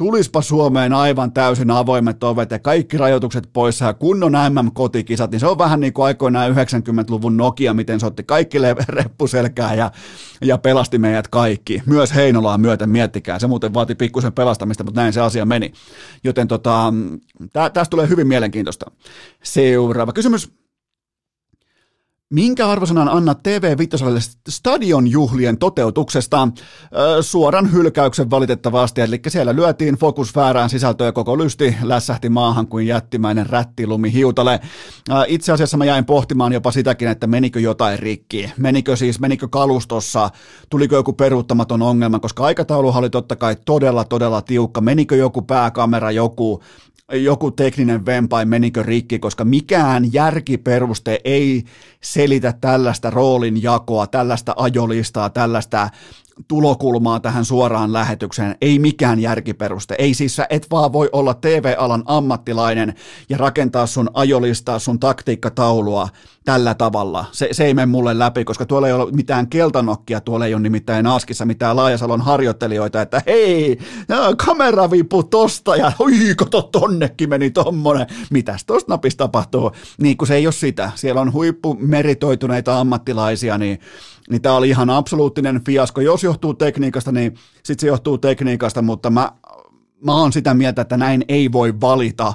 [0.00, 5.46] tulispa Suomeen aivan täysin avoimet ovet ja kaikki rajoitukset poissa ja kunnon MM-kotikisat, niin se
[5.46, 8.58] on vähän niin kuin aikoinaan 90-luvun Nokia, miten se otti kaikki
[8.88, 9.90] reppuselkää ja,
[10.42, 11.82] ja pelasti meidät kaikki.
[11.86, 13.38] Myös Heinolaa myöten, miettikää.
[13.38, 15.72] Se muuten vaati pikkusen pelastamista, mutta näin se asia meni.
[16.24, 16.92] Joten tota,
[17.52, 18.90] tästä tulee hyvin mielenkiintoista.
[19.42, 20.59] Seuraava kysymys.
[22.34, 26.48] Minkä arvosanan annat TV Vitoselle stadionjuhlien toteutuksesta?
[27.20, 32.86] Suoran hylkäyksen valitettavasti, eli siellä lyötiin fokus väärään sisältöön ja koko lysti lässähti maahan kuin
[32.86, 34.60] jättimäinen rättilumi hiutale.
[35.26, 38.52] Itse asiassa mä jäin pohtimaan jopa sitäkin, että menikö jotain rikki.
[38.56, 40.30] Menikö siis, menikö kalustossa,
[40.68, 44.80] tuliko joku peruuttamaton ongelma, koska aikataulu oli totta kai todella, todella tiukka.
[44.80, 46.62] Menikö joku pääkamera, joku
[47.12, 51.64] joku tekninen vempain menikö rikki, koska mikään järkiperuste ei
[52.00, 55.90] selitä tällaista roolin jakoa, tällaista ajolistaa, tällaista
[56.48, 58.56] tulokulmaa tähän suoraan lähetykseen.
[58.60, 59.94] Ei mikään järkiperuste.
[59.98, 62.94] Ei siis sä et vaan voi olla TV-alan ammattilainen
[63.28, 66.08] ja rakentaa sun ajolistaa, sun taktiikkataulua
[66.44, 67.24] tällä tavalla.
[67.32, 70.62] Se, se ei mene mulle läpi, koska tuolla ei ole mitään keltanokkia, tuolla ei ole
[70.62, 73.78] nimittäin Askissa mitään Laajasalon harjoittelijoita, että hei,
[74.46, 78.06] kameravipu tosta ja oi, kato tonnekin meni tommonen.
[78.30, 79.72] Mitäs tosta napista tapahtuu?
[79.98, 80.90] Niin kun se ei ole sitä.
[80.94, 83.80] Siellä on huippumeritoituneita ammattilaisia, niin
[84.30, 86.00] niin tämä oli ihan absoluuttinen fiasko.
[86.00, 89.32] Jos johtuu tekniikasta, niin sitten se johtuu tekniikasta, mutta mä,
[90.04, 92.32] mä oon sitä mieltä, että näin ei voi valita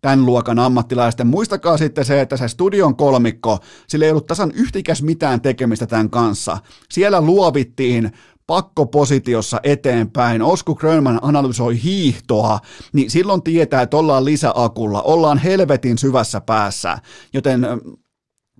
[0.00, 1.26] tämän luokan ammattilaisten.
[1.26, 6.10] Muistakaa sitten se, että se studion kolmikko, sillä ei ollut tasan yhtikäs mitään tekemistä tämän
[6.10, 6.58] kanssa.
[6.92, 8.12] Siellä luovittiin
[8.46, 12.58] pakkopositiossa eteenpäin, Osku Grönman analysoi hiihtoa,
[12.92, 16.98] niin silloin tietää, että ollaan lisäakulla, ollaan helvetin syvässä päässä,
[17.32, 17.66] joten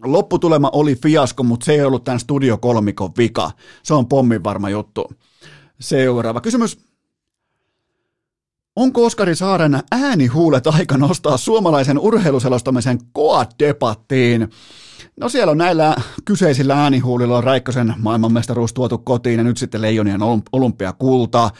[0.04, 3.50] lopputulema oli fiasko, mutta se ei ollut tämän studiokolmikon vika.
[3.82, 5.12] Se on pommin varma juttu.
[5.80, 6.78] Seuraava kysymys.
[8.76, 14.48] Onko Oskari Saaren äänihuulet aika nostaa suomalaisen urheiluselostamisen koat-debattiin?
[15.20, 20.20] No siellä on näillä kyseisillä äänihuulilla on Räikkösen maailmanmestaruus tuotu kotiin ja nyt sitten Leijonien
[20.52, 21.50] olympiakulta.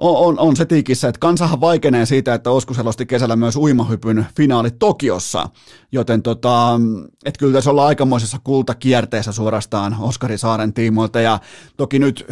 [0.00, 4.26] On, on, on se tiikissä, että kansahan vaikenee siitä, että Osku selosti kesällä myös uimahypyn
[4.36, 5.48] finaali Tokiossa,
[5.92, 6.80] joten tota,
[7.24, 11.20] et kyllä tässä ollaan aikamoisessa kultakierteessä suorastaan Oskari Saaren tiimoilta.
[11.20, 11.38] Ja
[11.76, 12.26] toki nyt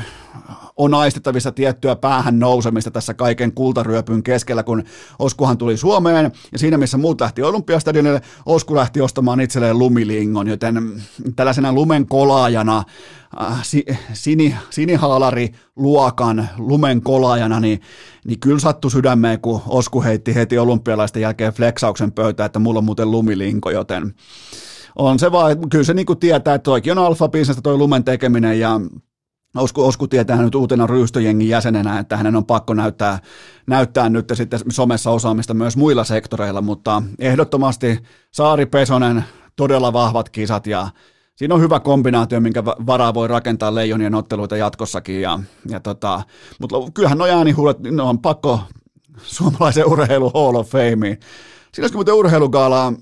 [0.76, 4.84] on aistettavissa tiettyä päähän nousemista tässä kaiken kultaryöpyn keskellä, kun
[5.18, 11.02] Oskuhan tuli Suomeen, ja siinä missä muut lähti Olympiastadionille, Osku lähti ostamaan itselleen lumilingon, joten
[11.36, 12.84] tällaisena lumen kolaajana,
[13.40, 17.80] äh, si, sini, sinihaalari luokan lumen kolaajana, niin,
[18.24, 22.84] niin kyllä sattui sydämeen, kun Osku heitti heti olympialaisten jälkeen flexauksen pöytään, että mulla on
[22.84, 24.14] muuten lumilinko, joten
[24.96, 27.30] on se vaan, kyllä se niin tietää, että toikin on alfa
[27.62, 28.80] toi lumen tekeminen ja
[29.58, 33.18] Osku, Osku tietää nyt uutena ryystöjengin jäsenenä, että hänen on pakko näyttää,
[33.66, 37.98] näyttää nyt sitten somessa osaamista myös muilla sektoreilla, mutta ehdottomasti
[38.30, 39.24] Saari Pesonen,
[39.56, 40.88] todella vahvat kisat ja
[41.36, 45.20] siinä on hyvä kombinaatio, minkä varaa voi rakentaa leijonien otteluita jatkossakin.
[45.20, 46.22] Ja, ja tota,
[46.60, 48.60] mutta kyllähän nuo äänihuulet, ne on pakko
[49.22, 51.18] suomalaisen urheilu Hall of Fameen.
[51.72, 52.92] Siinä olisi muuten urheilugaalaa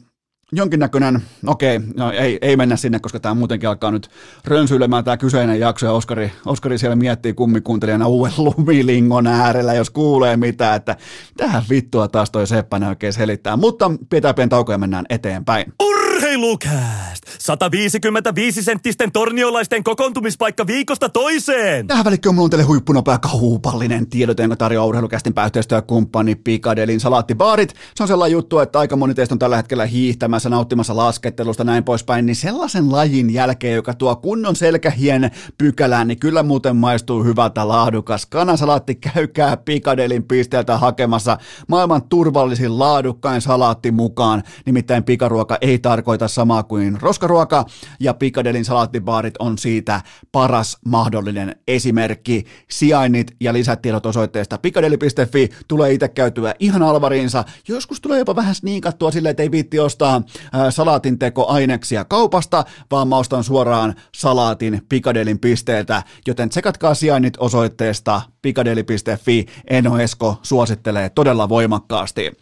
[0.52, 4.10] jonkinnäköinen, okei, no ei, ei mennä sinne, koska tämä muutenkin alkaa nyt
[4.44, 10.36] rönsyilemään tämä kyseinen jakso, ja Oskari, Oskari siellä miettii kummikuuntelijana uuden lumilingon äärellä, jos kuulee
[10.36, 10.96] mitään, että
[11.36, 15.72] tähän vittua taas toi Seppänen oikein selittää, mutta pitää pieni tauko ja mennään eteenpäin.
[16.16, 17.22] Urheilukääst!
[17.38, 21.86] 155 senttisten torniolaisten kokoontumispaikka viikosta toiseen!
[21.86, 27.74] Tähän välikköön mulla on teille huippunopea kaupallinen tiedote, jonka tarjoaa urheilukästin pääyhteistyökumppani Pikadelin salaattibaarit.
[27.94, 31.84] Se on sellainen juttu, että aika moni teistä on tällä hetkellä hiihtämässä, nauttimassa laskettelusta näin
[31.84, 37.68] poispäin, niin sellaisen lajin jälkeen, joka tuo kunnon selkähien pykälään, niin kyllä muuten maistuu hyvältä
[37.68, 38.26] laadukas.
[38.26, 41.38] Kanasalaatti käykää Pikadelin pisteeltä hakemassa
[41.68, 47.64] maailman turvallisin laadukkain salaatti mukaan, nimittäin pikaruoka ei tarkoita samaa kuin roskaruoka,
[48.00, 50.00] ja Pikadelin salaattibaarit on siitä
[50.32, 52.44] paras mahdollinen esimerkki.
[52.70, 57.44] Sijainnit ja lisätiedot osoitteesta pikadeli.fi tulee itse käytyä ihan alvariinsa.
[57.68, 60.22] Joskus tulee jopa vähän sniikattua silleen, että ei viitti ostaa
[60.70, 69.46] salaatin tekoaineksia kaupasta, vaan mä ostan suoraan salaatin Pikadelin pisteeltä, joten tsekatkaa sijainnit osoitteesta pikadeli.fi.
[69.70, 72.32] Eno Esko suosittelee todella voimakkaasti.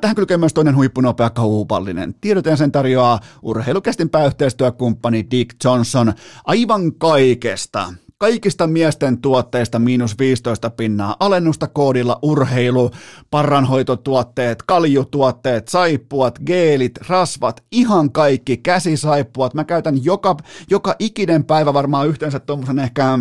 [0.00, 2.14] Tähän kylkee myös toinen huippunopea kaupallinen.
[2.20, 6.12] Tiedoteen sen tarjoaa urheilukästin pääyhteistyökumppani Dick Johnson
[6.44, 12.90] aivan kaikesta kaikista miesten tuotteista miinus 15 pinnaa alennusta koodilla urheilu,
[13.30, 19.54] parranhoitotuotteet, kaljutuotteet, saippuat, geelit, rasvat, ihan kaikki, käsisaippuat.
[19.54, 20.36] Mä käytän joka,
[20.70, 23.18] joka ikinen päivä varmaan yhteensä tuommoisen ehkä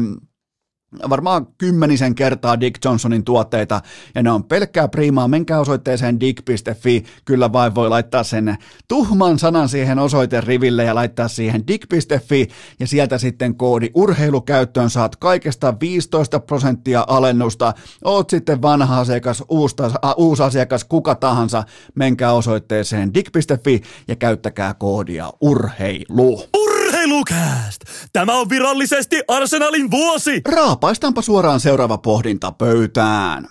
[1.09, 3.81] varmaan kymmenisen kertaa Dick Johnsonin tuotteita,
[4.15, 5.27] ja ne on pelkkää priimaa.
[5.27, 11.67] Menkää osoitteeseen dick.fi, kyllä vain voi laittaa sen tuhman sanan siihen osoiteriville ja laittaa siihen
[11.67, 12.47] dick.fi,
[12.79, 17.73] ja sieltä sitten koodi urheilukäyttöön saat kaikesta 15 prosenttia alennusta.
[18.03, 21.63] Oot sitten vanha asiakas, uusi, uh, uusi asiakas, kuka tahansa,
[21.95, 26.43] menkää osoitteeseen dick.fi ja käyttäkää koodia urheilu.
[26.89, 27.81] Urheilukääst!
[28.13, 30.41] Tämä on virallisesti Arsenalin vuosi!
[30.45, 33.47] Raapaistaanpa suoraan seuraava pohdinta pöytään.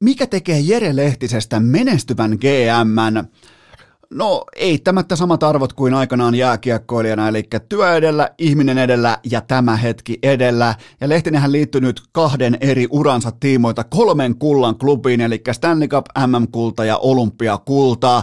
[0.00, 3.26] Mikä tekee Jere Lehtisestä menestyvän GM?
[4.10, 10.18] No, eittämättä samat arvot kuin aikanaan jääkiekkoilijana, eli työ edellä, ihminen edellä ja tämä hetki
[10.22, 10.74] edellä.
[11.00, 16.84] Ja Lehtinenhän liittyy nyt kahden eri uransa tiimoita kolmen kullan klubiin, eli Stanley Cup, MM-kulta
[16.84, 18.22] ja Olympiakulta.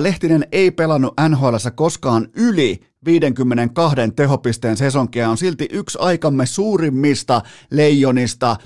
[0.00, 8.56] Lehtinen ei pelannut NHL koskaan yli 52 tehopisteen sesonkia on silti yksi aikamme suurimmista leijonista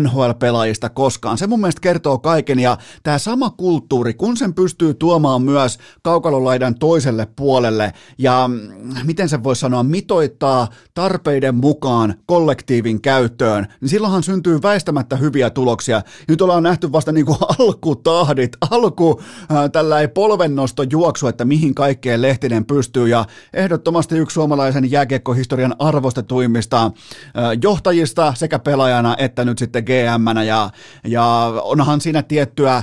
[0.00, 1.38] NHL-pelaajista koskaan.
[1.38, 6.74] Se mun mielestä kertoo kaiken ja tämä sama kulttuuri, kun sen pystyy tuomaan myös kaukalolaidan
[6.74, 14.22] toiselle puolelle ja mm, miten se voi sanoa, mitoittaa tarpeiden mukaan kollektiivin käyttöön, niin silloinhan
[14.22, 16.02] syntyy väistämättä hyviä tuloksia.
[16.28, 19.20] Nyt ollaan nähty vasta niin kuin alkutahdit, alku
[19.72, 23.24] tällä ei polvennosto juoksu, että mihin kaikkeen Lehtinen pystyy ja
[23.70, 26.90] ehdottomasti yksi suomalaisen jääkiekkohistorian arvostetuimmista
[27.62, 30.70] johtajista sekä pelaajana että nyt sitten GM-nä ja,
[31.04, 32.82] ja onhan siinä tiettyä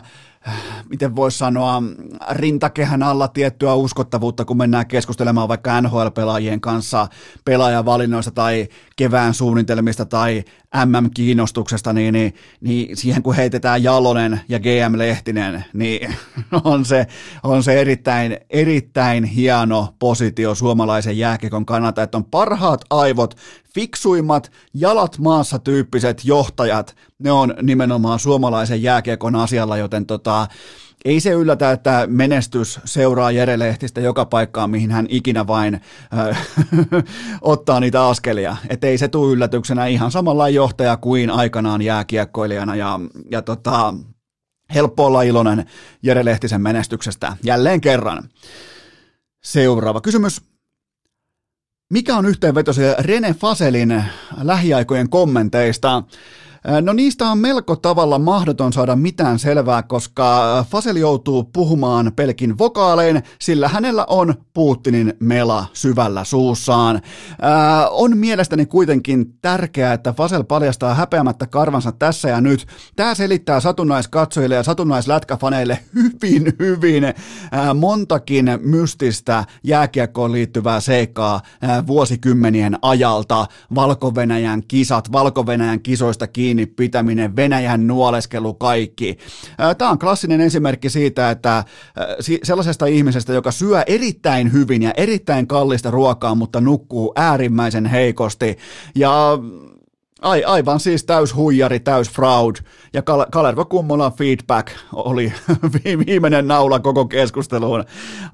[0.89, 1.83] miten voisi sanoa,
[2.31, 7.07] rintakehän alla tiettyä uskottavuutta, kun mennään keskustelemaan vaikka NHL-pelaajien kanssa
[7.45, 10.43] pelaajavalinnoista tai kevään suunnitelmista tai
[10.85, 16.15] MM-kiinnostuksesta, niin, niin, niin siihen kun heitetään Jalonen ja GM Lehtinen, niin
[16.63, 17.07] on se,
[17.43, 23.35] on se erittäin, erittäin hieno positio suomalaisen jääkekon kannalta, että on parhaat aivot,
[23.77, 30.47] fiksuimmat, jalat maassa tyyppiset johtajat, ne on nimenomaan suomalaisen jääkiekon asialla, joten tota,
[31.05, 35.81] ei se yllätä, että menestys seuraa Jere Lehtistä joka paikkaan, mihin hän ikinä vain
[36.17, 36.47] äh,
[37.41, 38.57] ottaa niitä askelia.
[38.69, 42.99] Että ei se tule yllätyksenä ihan samalla johtaja kuin aikanaan jääkiekkoilijana ja,
[43.31, 43.93] ja tota,
[44.73, 45.65] helppo olla iloinen
[46.03, 48.29] Jere Lehtisen menestyksestä jälleen kerran.
[49.43, 50.56] Seuraava kysymys.
[51.93, 54.03] Mikä on yhteenveto Rene Faselin
[54.41, 56.03] lähiaikojen kommenteista?
[56.81, 63.23] No niistä on melko tavalla mahdoton saada mitään selvää, koska Fasel joutuu puhumaan pelkin vokaalein,
[63.39, 67.01] sillä hänellä on Putinin mela syvällä suussaan.
[67.41, 72.65] Ää, on mielestäni kuitenkin tärkeää, että Fasel paljastaa häpeämättä karvansa tässä ja nyt.
[72.95, 77.03] Tämä selittää satunnaiskatsojille ja satunnaislätkäfaneille hyvin, hyvin
[77.75, 81.41] montakin mystistä jääkiekkoon liittyvää seikkaa
[81.87, 83.45] vuosikymmenien ajalta.
[83.75, 89.17] Valko-Venäjän kisat, Valko-Venäjän kisoista kiinni kiinni pitäminen, Venäjän nuoleskelu, kaikki.
[89.77, 91.63] Tämä on klassinen esimerkki siitä, että
[92.43, 98.57] sellaisesta ihmisestä, joka syö erittäin hyvin ja erittäin kallista ruokaa, mutta nukkuu äärimmäisen heikosti.
[98.95, 99.39] Ja
[100.21, 102.55] Ai, aivan siis täys huijari, täys fraud.
[102.93, 105.33] Ja Kal- Kalervo Kummolan feedback oli
[106.07, 107.83] viimeinen naula koko keskusteluun.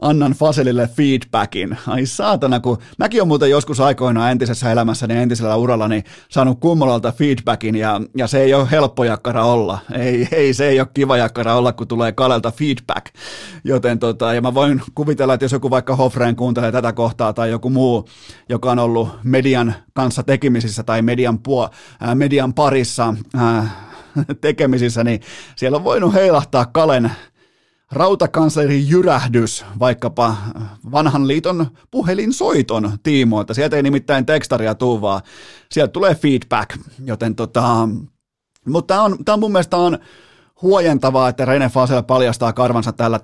[0.01, 1.77] Annan Faselille feedbackin.
[1.87, 7.75] Ai saatana, kun mäkin olen muuten joskus aikoinaan entisessä elämässäni, entisellä urallani saanut Kummolalta feedbackin
[7.75, 9.79] ja, ja se ei ole helppo jakkara olla.
[9.91, 13.05] Ei, ei, se ei ole kiva jakkara olla, kun tulee Kalelta feedback.
[13.63, 17.49] Joten tota, ja mä voin kuvitella, että jos joku vaikka Hofreen kuuntelee tätä kohtaa tai
[17.49, 18.05] joku muu,
[18.49, 21.72] joka on ollut median kanssa tekemisissä tai median, puo, ää,
[22.15, 23.13] median parissa
[24.41, 25.21] tekemisissä, niin
[25.55, 27.11] siellä on voinut heilahtaa Kalen
[27.91, 30.37] rautakanslerin jyrähdys vaikkapa
[30.91, 33.53] vanhan liiton puhelinsoiton tiimoilta.
[33.53, 35.21] Sieltä ei nimittäin tekstaria tuu, vaan
[35.71, 37.89] sieltä tulee feedback, joten tota,
[38.67, 39.99] mutta tämä on, tämä on mun mielestä on,
[40.61, 43.19] huojentavaa, että Rene Fasel paljastaa karvansa tällä,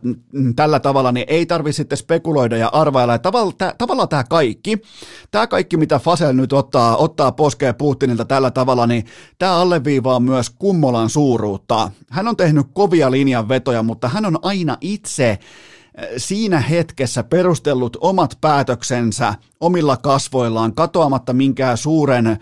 [0.55, 3.13] tällä tavalla, niin ei tarvitse sitten spekuloida ja arvailla.
[3.13, 3.75] Ja tavalla, tä,
[4.09, 4.81] tämä kaikki,
[5.31, 9.05] tämä kaikki mitä Fasel nyt ottaa, ottaa poskeen Putinilta tällä tavalla, niin
[9.37, 11.91] tämä alleviivaa myös Kummolan suuruutta.
[12.09, 15.39] Hän on tehnyt kovia linjanvetoja, mutta hän on aina itse eh,
[16.17, 22.37] siinä hetkessä perustellut omat päätöksensä omilla kasvoillaan, katoamatta minkään suuren eh,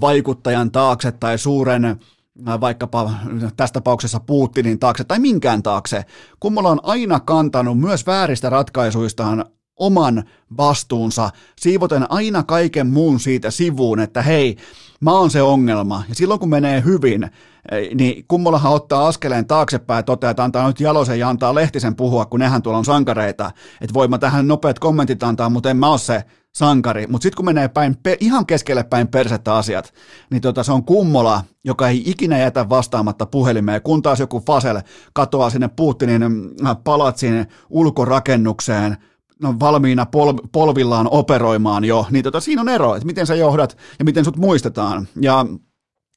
[0.00, 2.00] vaikuttajan taakse tai suuren
[2.44, 3.10] vaikkapa
[3.56, 6.04] tässä tapauksessa Putinin taakse tai minkään taakse.
[6.40, 9.44] Kummola on aina kantanut myös vääristä ratkaisuistaan
[9.76, 10.24] oman
[10.56, 11.30] vastuunsa,
[11.60, 14.56] siivoten aina kaiken muun siitä sivuun, että hei,
[15.00, 16.02] mä oon se ongelma.
[16.08, 20.66] Ja silloin kun menee hyvin, eh, niin Kummolahan ottaa askeleen taaksepäin ja toteaa, että antaa
[20.66, 23.50] nyt Jalosen ja antaa Lehtisen puhua, kun nehän tuolla on sankareita.
[23.80, 26.24] Että voi mä tähän nopeat kommentit antaa, mutta en mä ole se
[26.56, 27.06] sankari.
[27.06, 29.94] Mutta sitten kun menee päin, ihan keskelle päin persettä asiat,
[30.30, 34.80] niin tota, se on kummola, joka ei ikinä jätä vastaamatta puhelimeen, kun taas joku Fasel
[35.12, 38.96] katoaa sinne Putinin äh, palatsin ulkorakennukseen,
[39.42, 43.76] no, valmiina pol, polvillaan operoimaan jo, niin tota, siinä on ero, että miten sä johdat
[43.98, 45.08] ja miten sut muistetaan.
[45.20, 45.46] Ja,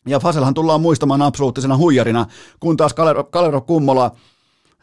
[0.08, 2.26] ja Faselhan tullaan muistamaan absoluuttisena huijarina,
[2.60, 4.12] kun taas Kalero, Kalero Kummola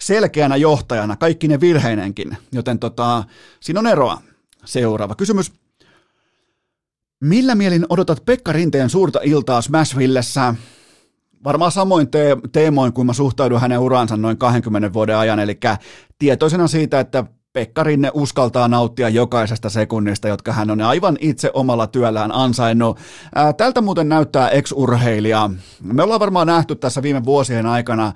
[0.00, 3.24] selkeänä johtajana, kaikki ne virheinenkin, joten tota,
[3.60, 4.20] siinä on eroa.
[4.66, 5.52] Seuraava kysymys.
[7.20, 10.54] Millä mielin odotat Pekka Rinteen suurta iltaa Smashvillessä?
[11.44, 15.58] Varmaan samoin te- teemoin kuin mä suhtaudun hänen uransa noin 20 vuoden ajan, eli
[16.18, 21.86] tietoisena siitä, että Pekka Rinne uskaltaa nauttia jokaisesta sekunnista, jotka hän on aivan itse omalla
[21.86, 22.98] työllään ansainnut.
[23.34, 25.50] Ää, tältä muuten näyttää ex-urheilija.
[25.82, 28.12] Me ollaan varmaan nähty tässä viime vuosien aikana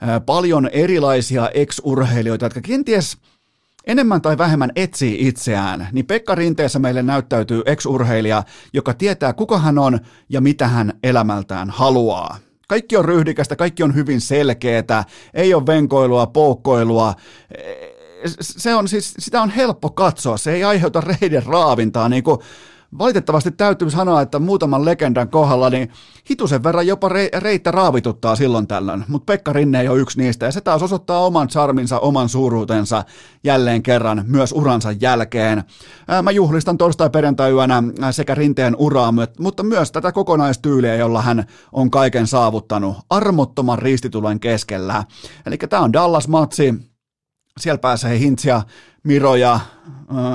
[0.00, 3.16] ää, paljon erilaisia ex-urheilijoita, jotka kenties–
[3.86, 9.78] enemmän tai vähemmän etsii itseään, niin Pekka Rinteessä meille näyttäytyy ex-urheilija, joka tietää kuka hän
[9.78, 12.38] on ja mitä hän elämältään haluaa.
[12.68, 15.04] Kaikki on ryhdikästä, kaikki on hyvin selkeää,
[15.34, 17.14] ei ole venkoilua, poukkoilua.
[18.40, 22.38] Se on siis, sitä on helppo katsoa, se ei aiheuta reiden raavintaa, niin kuin
[22.98, 25.92] valitettavasti täytyy sanoa, että muutaman legendan kohdalla niin
[26.30, 30.46] hitusen verran jopa re- reittä raavituttaa silloin tällöin, mutta Pekka Rinne ei ole yksi niistä
[30.46, 33.04] ja se taas osoittaa oman charminsa, oman suuruutensa
[33.44, 35.64] jälleen kerran myös uransa jälkeen.
[36.22, 42.96] Mä juhlistan torstai-perjantai-yönä sekä Rinteen uraa, mutta myös tätä kokonaistyyliä, jolla hän on kaiken saavuttanut
[43.10, 45.04] armottoman ristitulen keskellä.
[45.46, 46.74] Eli tämä on Dallas-matsi,
[47.60, 48.62] siellä pääsee Hintsia,
[49.04, 49.60] Miro ja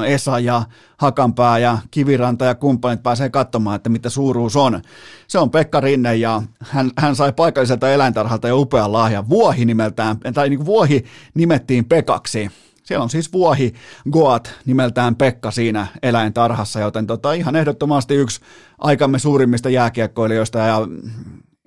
[0.06, 0.64] Esa ja
[0.98, 4.82] Hakanpää ja Kiviranta ja kumppanit pääsee katsomaan, että mitä suuruus on.
[5.28, 9.30] Se on Pekka Rinne ja hän, hän sai paikalliselta eläintarhalta jo upean lahjan.
[9.30, 12.52] Vuohi nimeltään, tai niin vuohi nimettiin Pekaksi.
[12.84, 13.74] Siellä on siis vuohi
[14.12, 18.42] Goat nimeltään Pekka siinä eläintarhassa, joten tota, ihan ehdottomasti yksi
[18.78, 20.88] aikamme suurimmista jääkiekkoilijoista ja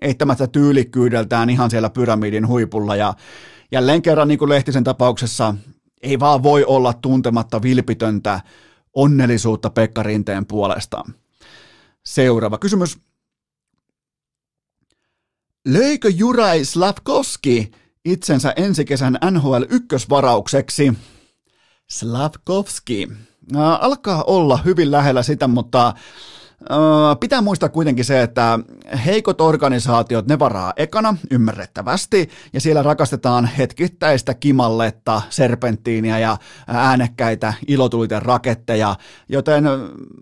[0.02, 3.14] eittämättä tyylikkyydeltään ihan siellä pyramidin huipulla ja
[3.72, 5.54] jälleen kerran niin kuin Lehtisen tapauksessa
[6.02, 8.40] ei vaan voi olla tuntematta vilpitöntä
[8.94, 11.04] onnellisuutta Pekka Rinteen puolesta.
[12.04, 12.98] Seuraava kysymys.
[15.66, 17.72] Löikö Juraj Slavkovski
[18.04, 20.92] itsensä ensi kesän NHL ykkösvaraukseksi?
[21.90, 23.08] Slavkovski.
[23.80, 25.94] Alkaa olla hyvin lähellä sitä, mutta
[27.20, 28.58] Pitää muistaa kuitenkin se, että
[29.06, 36.36] heikot organisaatiot, ne varaa ekana, ymmärrettävästi, ja siellä rakastetaan hetkittäistä kimalletta, serpenttiiniä ja
[36.66, 38.96] äänekkäitä ilotuliten raketteja,
[39.28, 39.64] joten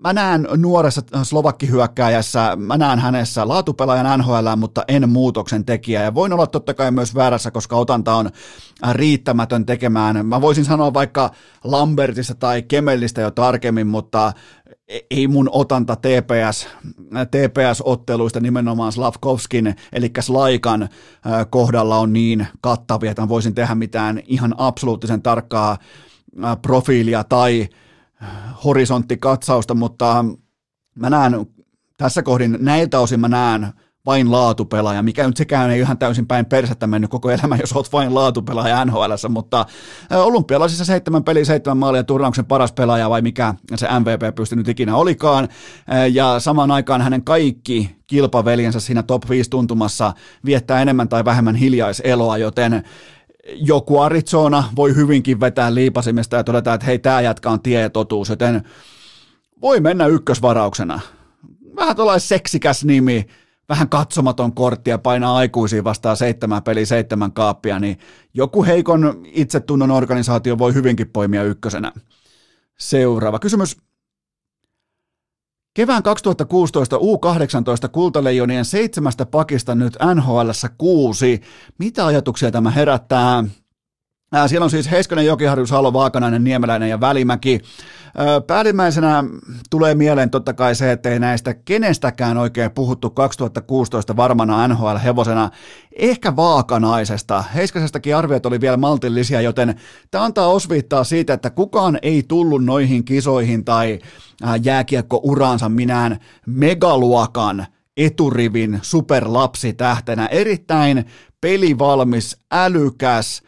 [0.05, 6.33] mä näen nuoressa slovakkihyökkääjässä, mä näen hänessä laatupelaajan NHL, mutta en muutoksen tekijä, ja voin
[6.33, 8.31] olla totta kai myös väärässä, koska otanta on
[8.93, 10.27] riittämätön tekemään.
[10.27, 11.31] Mä voisin sanoa vaikka
[11.65, 14.33] Lambertista tai Kemellistä jo tarkemmin, mutta
[15.11, 16.69] ei mun otanta TPS,
[17.31, 20.89] TPS-otteluista nimenomaan Slavkovskin, eli Slaikan
[21.51, 25.79] kohdalla on niin kattavia, että voisin tehdä mitään ihan absoluuttisen tarkkaa
[26.63, 27.69] profiilia tai
[28.65, 30.25] horisonttikakatsausta, mutta
[30.95, 31.47] mä näen
[31.97, 33.73] tässä kohdin, näiltä osin mä näen
[34.07, 37.93] vain laatupelaaja, mikä nyt sekään ei ihan täysin päin persettä mennyt koko elämä, jos olet
[37.93, 39.67] vain laatupelaaja nhl mutta
[40.11, 45.49] olympialaisissa seitsemän peli, seitsemän maalia, turnauksen paras pelaaja vai mikä se MVP pystynyt ikinä olikaan,
[46.13, 50.13] ja samaan aikaan hänen kaikki kilpaveljensä siinä top 5 tuntumassa
[50.45, 52.83] viettää enemmän tai vähemmän hiljaiseloa, joten
[53.55, 58.63] joku Arizona voi hyvinkin vetää liipasimesta ja todeta, että hei, tämä jätkä on tietotuus, joten
[59.61, 61.01] voi mennä ykkösvarauksena.
[61.77, 63.27] Vähän tuollainen seksikäs nimi,
[63.69, 67.99] vähän katsomaton kortti ja painaa aikuisiin vastaan seitsemän peli, seitsemän kaappia, niin
[68.35, 71.93] joku heikon itsetunnon organisaatio voi hyvinkin poimia ykkösenä.
[72.79, 73.77] Seuraava kysymys.
[75.75, 81.43] Kevään 2016 U18 kultaleijonien seitsemästä pakista nyt nhl kuusi.
[81.79, 83.45] Mitä ajatuksia tämä herättää?
[84.47, 87.61] Siellä on siis Heiskanen, Jokiharju, Salo, Vaakanainen, Niemeläinen ja Välimäki.
[88.47, 89.25] Päällimmäisenä
[89.71, 95.51] tulee mieleen totta kai se, että ei näistä kenestäkään oikein puhuttu 2016 varmana NHL-hevosena,
[95.99, 97.45] ehkä vaakanaisesta.
[97.55, 99.75] Heiskasestakin arviot oli vielä maltillisia, joten
[100.11, 103.99] tämä antaa osviittaa siitä, että kukaan ei tullut noihin kisoihin tai
[104.63, 110.27] jääkiekko-uraansa minään megaluokan eturivin superlapsitähtenä.
[110.27, 111.05] Erittäin
[111.41, 113.43] pelivalmis, älykäs,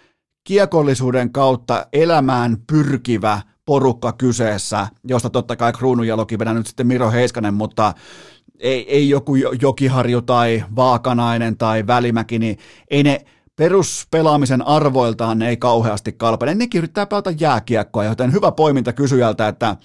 [0.45, 7.55] kiekollisuuden kautta elämään pyrkivä porukka kyseessä, josta totta kai Kruununjalokin vedän nyt sitten Miro Heiskanen,
[7.55, 7.95] mutta
[8.59, 12.59] ei, ei joku Jokiharju tai Vaakanainen tai Välimäki, niin
[12.91, 13.25] ei ne
[13.57, 16.55] peruspelaamisen arvoiltaan ne ei kauheasti kalpene.
[16.55, 19.77] Nekin yrittää pelata jääkiekkoa, joten hyvä poiminta kysyjältä, että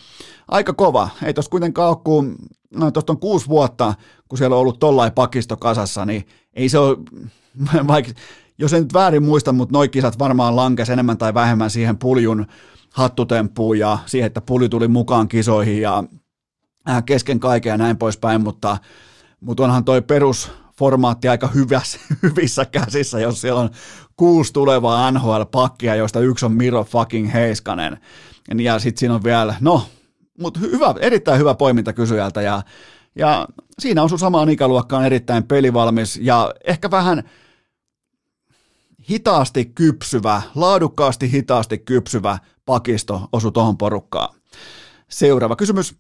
[0.48, 1.10] aika kova.
[1.24, 2.36] Ei tuossa kuitenkaan ole, kun
[2.76, 3.94] no, tuosta on kuusi vuotta,
[4.30, 6.98] kun siellä on ollut tollain pakisto kasassa, niin ei se ole,
[7.88, 8.12] vaikka
[8.58, 12.46] jos en nyt väärin muista, mutta noi kisat varmaan lankes enemmän tai vähemmän siihen puljun
[12.94, 16.04] hattutemppuun ja siihen, että pulju tuli mukaan kisoihin ja
[16.90, 18.78] äh, kesken kaiken ja näin poispäin, mutta,
[19.40, 23.70] mutta onhan toi perusformaatti aika hyvässä, hyvissä käsissä, jos siellä on
[24.18, 27.98] kuusi tulevaa NHL-pakkia, joista yksi on Miro fucking Heiskanen.
[28.58, 29.86] Ja sitten siinä on vielä, no,
[30.40, 32.62] mutta hyvä, erittäin hyvä poiminta kysyjältä ja,
[33.16, 33.48] ja
[33.80, 37.24] siinä on sun samaan ikäluokkaan erittäin pelivalmis ja ehkä vähän–
[39.10, 44.36] hitaasti kypsyvä, laadukkaasti hitaasti kypsyvä pakisto osu tuohon porukkaan.
[45.10, 45.96] Seuraava kysymys.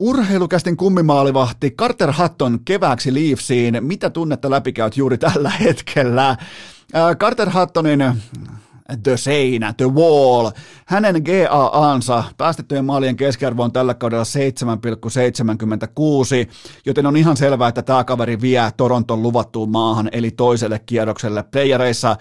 [0.00, 3.78] Urheilukästin kummimaalivahti Carter Hatton kevääksi Leafsiin.
[3.80, 6.36] Mitä tunnetta läpikäyt juuri tällä hetkellä?
[7.18, 8.00] Carter Hattonin
[9.02, 10.50] The Seinä, The Wall.
[10.86, 14.30] Hänen GAAnsa päästettyjen maalien keskiarvo on tällä kaudella 7,76,
[16.86, 21.42] joten on ihan selvää, että tämä kaveri vie Toronton luvattuun maahan, eli toiselle kierrokselle.
[21.42, 22.16] Playereissa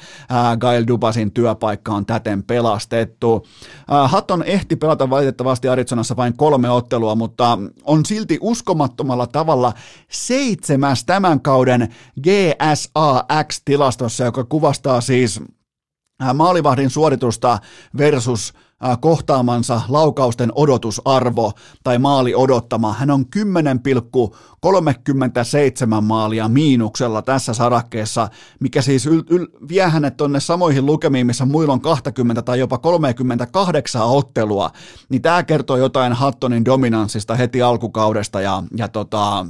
[0.59, 3.47] Gail Dubasin työpaikka on täten pelastettu.
[4.05, 9.74] Hatton ehti pelata valitettavasti Arizonassa vain kolme ottelua, mutta on silti uskomattomalla tavalla
[10.11, 15.41] seitsemäs tämän kauden GSAX-tilastossa, joka kuvastaa siis
[16.34, 17.59] maalivahdin suoritusta
[17.97, 18.53] versus
[18.86, 21.51] äh, kohtaamansa laukausten odotusarvo
[21.84, 22.93] tai maali odottama.
[22.93, 23.41] Hän on 10,37
[26.01, 31.74] maalia miinuksella tässä sarakkeessa, mikä siis yl- yl- vie hänet tonne samoihin lukemiin, missä muilla
[31.74, 34.70] on 20 tai jopa 38 ottelua.
[35.09, 39.45] Niin tämä kertoo jotain Hattonin dominanssista heti alkukaudesta ja, ja tota,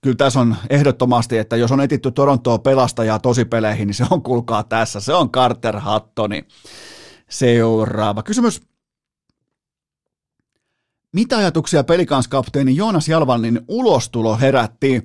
[0.00, 4.62] kyllä tässä on ehdottomasti, että jos on etitty Torontoa pelastajaa tosipeleihin, niin se on kulkaa
[4.62, 5.00] tässä.
[5.00, 6.44] Se on Carter Hattoni.
[7.30, 8.62] Seuraava kysymys.
[11.12, 15.04] Mitä ajatuksia pelikanskapteeni Joonas Jalvannin ulostulo herätti?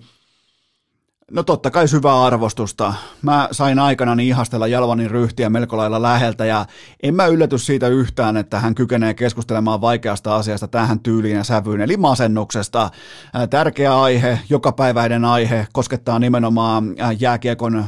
[1.32, 2.94] No totta kai syvää arvostusta.
[3.22, 6.66] Mä sain aikana ihastella Jalvanin ryhtiä melko lailla läheltä ja
[7.04, 11.82] en mä ylläty siitä yhtään, että hän kykenee keskustelemaan vaikeasta asiasta tähän tyyliin ja sävyyn,
[11.82, 12.90] eli masennuksesta.
[13.50, 17.86] Tärkeä aihe, jokapäiväinen aihe, koskettaa nimenomaan jääkiekon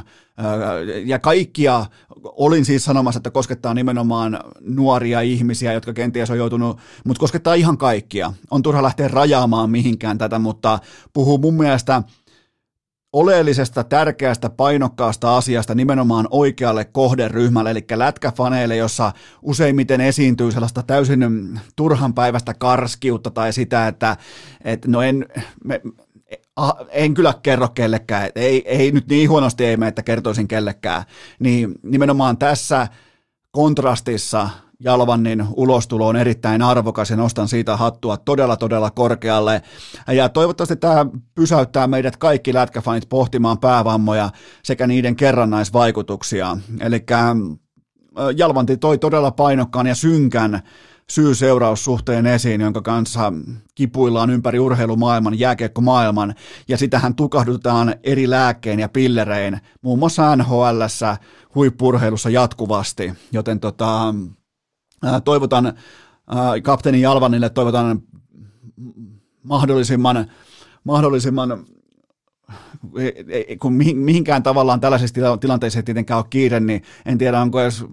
[1.05, 1.85] ja kaikkia,
[2.23, 7.77] olin siis sanomassa, että koskettaa nimenomaan nuoria ihmisiä, jotka kenties on joutunut, mutta koskettaa ihan
[7.77, 8.33] kaikkia.
[8.51, 10.79] On turha lähteä rajaamaan mihinkään tätä, mutta
[11.13, 12.01] puhuu mun mielestä–
[13.15, 19.11] oleellisesta, tärkeästä, painokkaasta asiasta nimenomaan oikealle kohderyhmälle, eli lätkäfaneille, jossa
[19.41, 24.17] useimmiten esiintyy sellaista täysin turhan päivästä karskiutta tai sitä, että,
[24.63, 25.25] että no en,
[25.63, 25.81] me,
[26.89, 31.03] en kyllä kerro kellekään, ei, ei nyt niin huonosti ei mene, että kertoisin kellekään,
[31.39, 32.87] niin nimenomaan tässä
[33.51, 34.49] kontrastissa
[34.79, 39.61] Jalvannin ulostulo on erittäin arvokas ja nostan siitä hattua todella todella korkealle.
[40.07, 41.05] Ja toivottavasti tämä
[41.35, 44.29] pysäyttää meidät kaikki lätkäfanit pohtimaan päävammoja
[44.63, 46.57] sekä niiden kerrannaisvaikutuksia.
[46.79, 47.03] Eli
[48.37, 50.61] Jalvanti toi todella painokkaan ja synkän
[51.09, 53.33] syy-seuraussuhteen esiin, jonka kanssa
[53.75, 56.35] kipuillaan ympäri urheilumaailman, jääkiekkomaailman,
[56.67, 60.81] ja sitähän tukahdutetaan eri lääkkeen ja pillerein, muun muassa nhl
[61.55, 64.15] huippurheilussa jatkuvasti, joten tota,
[65.23, 65.73] toivotan
[66.63, 68.01] kapteeni Jalvanille, toivotan
[69.43, 70.31] mahdollisimman,
[70.83, 71.65] mahdollisimman
[73.61, 77.85] kun mihinkään tavallaan tällaisissa tilanteissa ei tietenkään ole kiire, niin en tiedä onko edes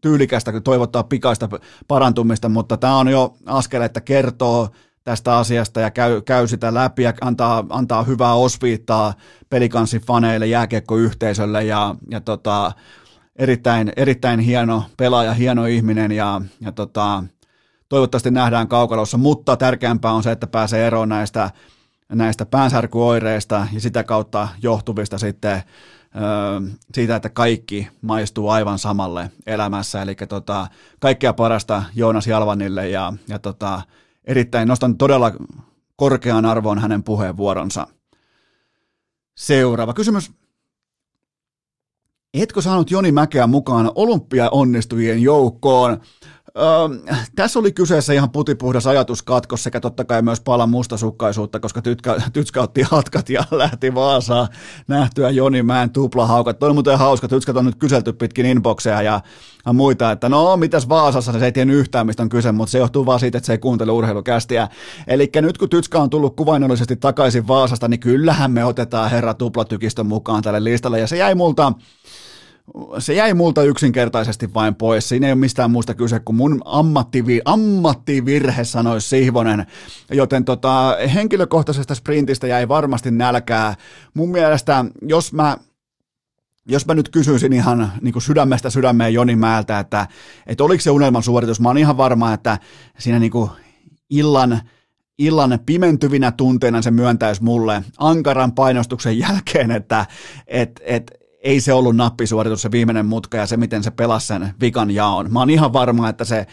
[0.00, 1.48] tyylikästä toivottaa pikaista
[1.88, 4.68] parantumista, mutta tämä on jo askel, että kertoo
[5.04, 9.14] tästä asiasta ja käy, käy sitä läpi ja antaa, antaa hyvää osviittaa
[9.50, 12.72] pelikanssifaneille, jääkiekkoyhteisölle ja, ja tota,
[13.36, 17.24] erittäin, erittäin hieno pelaaja, hieno ihminen ja, ja tota,
[17.88, 21.50] toivottavasti nähdään kaukalossa, mutta tärkeämpää on se, että pääsee eroon näistä,
[22.08, 25.62] näistä päänsärkyoireista ja sitä kautta johtuvista sitten
[26.94, 30.02] siitä, että kaikki maistuu aivan samalle elämässä.
[30.02, 30.66] Eli tota,
[31.00, 33.82] kaikkea parasta Joonas Jalvanille ja, ja tota,
[34.24, 35.32] erittäin nostan todella
[35.96, 37.86] korkean arvoon hänen puheenvuoronsa.
[39.34, 40.41] Seuraava kysymys.
[42.34, 46.00] Etkö saanut Joni Mäkeä mukaan olympiaonnistujien joukkoon?
[46.58, 52.16] Öö, tässä oli kyseessä ihan putipuhdas ajatuskatkos sekä totta kai myös pala mustasukkaisuutta, koska tytkä,
[52.32, 54.48] tytskä otti hatkat ja lähti Vaasaan
[54.88, 56.58] nähtyä Joni Mäen tuplahaukat.
[56.58, 59.20] Toi on muuten hauska, tytskät on nyt kyselty pitkin inboxeja ja,
[59.72, 63.06] muita, että no mitäs Vaasassa, se ei tiennyt yhtään mistä on kyse, mutta se johtuu
[63.06, 64.68] vaan siitä, että se ei kuuntele urheilukästiä.
[65.06, 70.06] Eli nyt kun tytskä on tullut kuvainnollisesti takaisin Vaasasta, niin kyllähän me otetaan herra tuplatykistön
[70.06, 71.72] mukaan tälle listalle ja se jäi multa
[72.98, 75.08] se jäi multa yksinkertaisesti vain pois.
[75.08, 79.66] Siinä ei ole mistään muusta kyse kuin mun ammattivi, ammattivirhe, sanoisi Sihvonen.
[80.10, 83.74] Joten tota, henkilökohtaisesta sprintistä jäi varmasti nälkää.
[84.14, 85.56] Mun mielestä, jos mä
[86.66, 90.06] jos mä nyt kysyisin ihan niin kuin sydämestä sydämeen Joni Määltä, että,
[90.46, 92.58] että oliko se unelman suoritus, mä oon ihan varma, että
[92.98, 93.50] siinä niin kuin
[94.10, 94.60] illan,
[95.18, 100.06] illan pimentyvinä tunteina se myöntäisi mulle ankaran painostuksen jälkeen, että
[100.46, 104.54] et, et, ei se ollut nappisuoritus se viimeinen mutka ja se, miten se pelasi sen
[104.60, 105.32] vikan jaon.
[105.32, 106.46] Mä oon ihan varma, että se,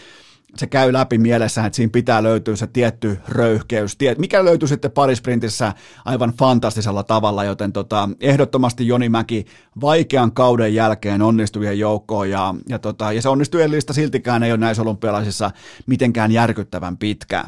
[0.56, 5.74] se käy läpi mielessä, että siinä pitää löytyä se tietty röyhkeys, mikä löytyy sitten parisprintissä
[6.06, 9.46] aivan fantastisella tavalla, joten tota, ehdottomasti Joni Mäki
[9.82, 14.60] vaikean kauden jälkeen onnistuvien joukkoon ja, ja, tota, ja se onnistujien lista siltikään ei ole
[14.60, 15.52] näissä olympialaisissa
[15.86, 17.46] mitenkään järkyttävän pitkä.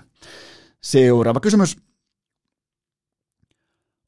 [0.81, 1.77] Seuraava kysymys.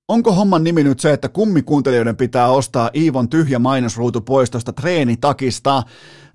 [0.08, 5.84] Onko homman nimi nyt se, että kummikuuntelijoiden pitää ostaa Iivon tyhjä mainosruutu poistosta treenitakista?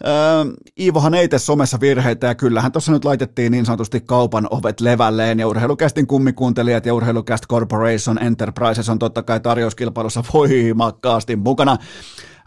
[0.07, 0.45] Öö,
[0.81, 5.39] Iivohan ei tee somessa virheitä ja kyllähän tuossa nyt laitettiin niin sanotusti kaupan ovet levälleen
[5.39, 11.77] ja urheilukästin kummikuuntelijat ja urheilukäst Corporation Enterprises on totta kai tarjouskilpailussa voimakkaasti mukana.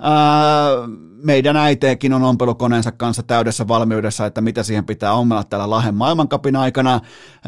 [0.04, 0.88] Öö,
[1.24, 6.56] meidän äiteekin on ompelukoneensa kanssa täydessä valmiudessa, että mitä siihen pitää ommella täällä Lahen maailmankapin
[6.56, 7.00] aikana.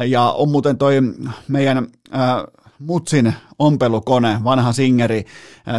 [0.08, 1.00] Ja on muuten toi
[1.48, 5.26] meidän öö, Mutsin ompelukone, vanha singeri,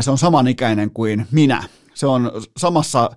[0.00, 1.62] se on samanikäinen kuin minä.
[1.94, 3.10] Se on samassa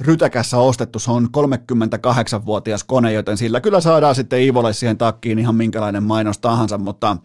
[0.00, 5.54] rytäkässä ostettu, se on 38-vuotias kone, joten sillä kyllä saadaan sitten Iivolle siihen takkiin ihan
[5.54, 7.16] minkälainen mainos tahansa, mutta,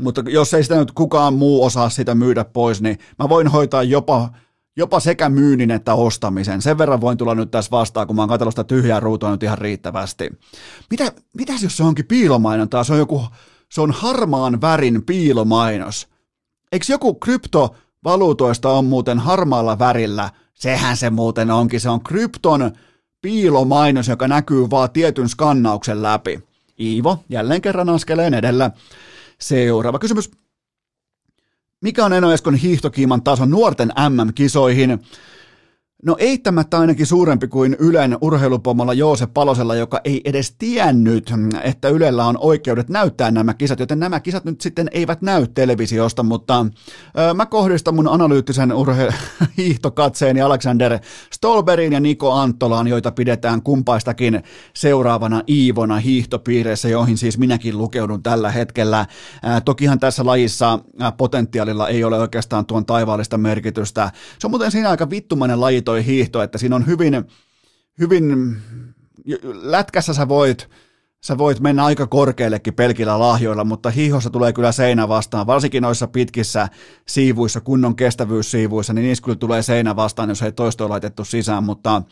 [0.00, 3.82] mutta jos ei sitä nyt kukaan muu osaa sitä myydä pois, niin mä voin hoitaa
[3.82, 4.30] jopa
[4.76, 6.62] jopa sekä myynnin että ostamisen.
[6.62, 9.42] Sen verran voin tulla nyt tässä vastaan, kun mä oon katsellut sitä tyhjää ruutua nyt
[9.42, 10.30] ihan riittävästi.
[10.90, 12.84] Mitä, mitäs jos se onkin piilomainontaa?
[12.84, 13.24] Se on joku
[13.74, 16.08] se on harmaan värin piilomainos.
[16.72, 20.30] Eikö joku kryptovaluutoista on muuten harmaalla värillä?
[20.54, 22.72] Sehän se muuten onkin, se on krypton
[23.22, 26.40] piilomainos, joka näkyy vaan tietyn skannauksen läpi.
[26.80, 28.70] Iivo, jälleen kerran askeleen edellä.
[29.40, 30.30] Seuraava kysymys.
[31.80, 35.02] Mikä on Eno Eskon hiihtokiiman taso nuorten MM-kisoihin?
[36.06, 41.32] No eittämättä ainakin suurempi kuin Ylen urheilupomolla Joose Palosella, joka ei edes tiennyt,
[41.62, 46.22] että Ylellä on oikeudet näyttää nämä kisat, joten nämä kisat nyt sitten eivät näy televisiosta,
[46.22, 46.66] mutta
[47.18, 49.14] ö, mä kohdistan mun analyyttisen urhe-
[49.58, 50.98] hiihtokatseeni Alexander
[51.32, 54.42] Stolberin ja Niko Anttolaan, joita pidetään kumpaistakin
[54.74, 59.06] seuraavana Iivona hiihtopiireissä, joihin siis minäkin lukeudun tällä hetkellä.
[59.44, 60.78] Ö, tokihan tässä lajissa
[61.16, 64.10] potentiaalilla ei ole oikeastaan tuon taivaallista merkitystä.
[64.38, 67.24] Se on muuten siinä aika vittumainen laji toi hiihto, että siinä on hyvin,
[67.98, 68.56] hyvin,
[69.62, 70.68] lätkässä sä voit,
[71.24, 76.06] sä voit mennä aika korkeallekin pelkillä lahjoilla, mutta hiihossa tulee kyllä seinä vastaan, varsinkin noissa
[76.06, 76.68] pitkissä
[77.06, 81.64] siivuissa, kunnon kestävyyssiivuissa, niin niissä kyllä tulee seinä vastaan, jos ei toista ole laitettu sisään,
[81.64, 82.02] mutta,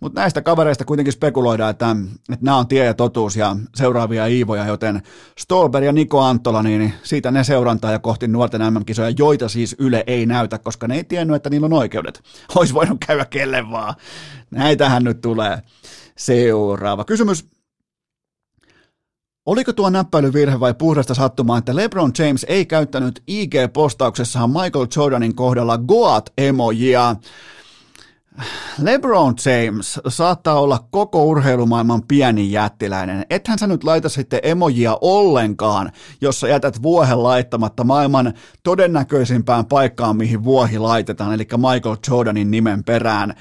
[0.00, 1.96] mutta näistä kavereista kuitenkin spekuloidaan, että,
[2.32, 5.02] että nämä on tie ja totuus ja seuraavia Iivoja, joten
[5.38, 10.04] Stolberg ja Niko Anttola, niin siitä ne seurantaa ja kohti nuorten MM-kisoja, joita siis Yle
[10.06, 12.22] ei näytä, koska ne ei tiennyt, että niillä on oikeudet.
[12.54, 13.94] Olisi voinut käydä kelle vaan.
[14.50, 15.62] Näitähän nyt tulee.
[16.16, 17.53] Seuraava kysymys.
[19.46, 25.78] Oliko tuo näppäilyvirhe vai puhdasta sattumaa, että LeBron James ei käyttänyt IG-postauksessaan Michael Jordanin kohdalla
[25.78, 27.16] Goat-emojia?
[28.82, 33.26] LeBron James saattaa olla koko urheilumaailman pieni jättiläinen.
[33.30, 38.32] Ethän sä nyt laita sitten emojia ollenkaan, jos sä jätät vuohen laittamatta maailman
[38.62, 43.34] todennäköisimpään paikkaan, mihin vuohi laitetaan, eli Michael Jordanin nimen perään.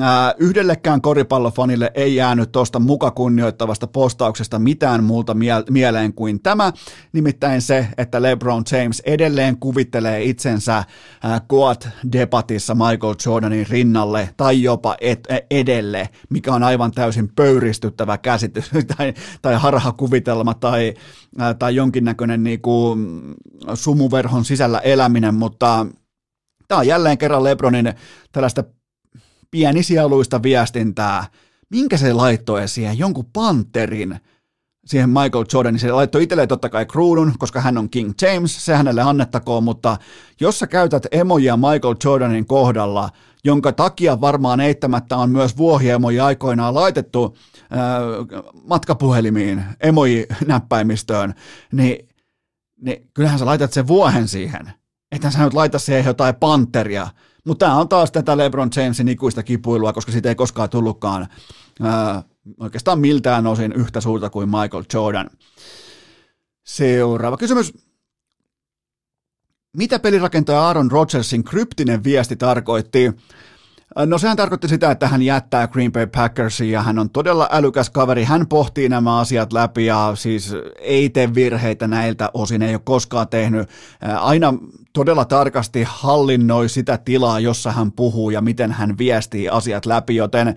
[0.00, 6.72] Ää, yhdellekään koripallofanille ei jäänyt tuosta muka kunnioittavasta postauksesta mitään muuta mie- mieleen kuin tämä,
[7.12, 10.84] nimittäin se, että LeBron James edelleen kuvittelee itsensä
[11.22, 18.70] ää, Goat-debatissa Michael Jordanin rinnalle tai jopa et, edelle, mikä on aivan täysin pöyristyttävä käsitys
[18.96, 20.94] tai, tai harhakuvitelma tai,
[21.58, 23.22] tai jonkinnäköinen niin kuin,
[23.74, 25.86] sumuverhon sisällä eläminen, mutta
[26.68, 27.94] tämä on jälleen kerran Lebronin
[28.32, 28.64] tällaista
[29.50, 31.24] pienisialuista viestintää.
[31.70, 32.98] Minkä se laittoi siihen?
[32.98, 34.20] Jonkun panterin
[34.86, 35.80] siihen Michael Jordanin.
[35.80, 39.96] Se laittoi itselleen totta kai kruunun, koska hän on King James, se hänelle annettakoon, mutta
[40.40, 43.10] jos sä käytät emojia Michael Jordanin kohdalla,
[43.44, 47.78] jonka takia varmaan eittämättä on myös vuohiemoja aikoinaan laitettu äh,
[48.64, 51.34] matkapuhelimiin, emoji-näppäimistöön,
[51.72, 52.08] niin,
[52.80, 54.72] niin kyllähän sä laitat sen vuohen siihen.
[55.12, 57.08] Ethän sä nyt laita siihen jotain panteria.
[57.46, 61.26] Mutta tämä on taas tätä LeBron Jamesin ikuista kipuilua, koska siitä ei koskaan tullutkaan
[61.82, 62.22] ää,
[62.60, 65.30] oikeastaan miltään osin yhtä suurta kuin Michael Jordan.
[66.66, 67.72] Seuraava kysymys.
[69.76, 73.12] Mitä pelirakentaja Aaron Rodgersin kryptinen viesti tarkoitti?
[74.06, 77.90] No sehän tarkoitti sitä, että hän jättää Green Bay Packersin ja hän on todella älykäs
[77.90, 78.24] kaveri.
[78.24, 83.28] Hän pohtii nämä asiat läpi ja siis ei tee virheitä näiltä osin, ei ole koskaan
[83.28, 83.68] tehnyt.
[84.20, 84.54] Aina
[84.92, 90.56] todella tarkasti hallinnoi sitä tilaa, jossa hän puhuu ja miten hän viestii asiat läpi, joten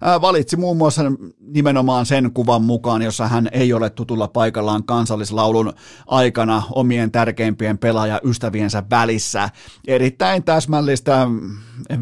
[0.00, 1.02] valitsi muun muassa
[1.40, 5.72] nimenomaan sen kuvan mukaan, jossa hän ei ole tutulla paikallaan kansallislaulun
[6.06, 9.50] aikana omien tärkeimpien pelaajaystäviensä välissä.
[9.86, 11.26] Erittäin täsmällistä,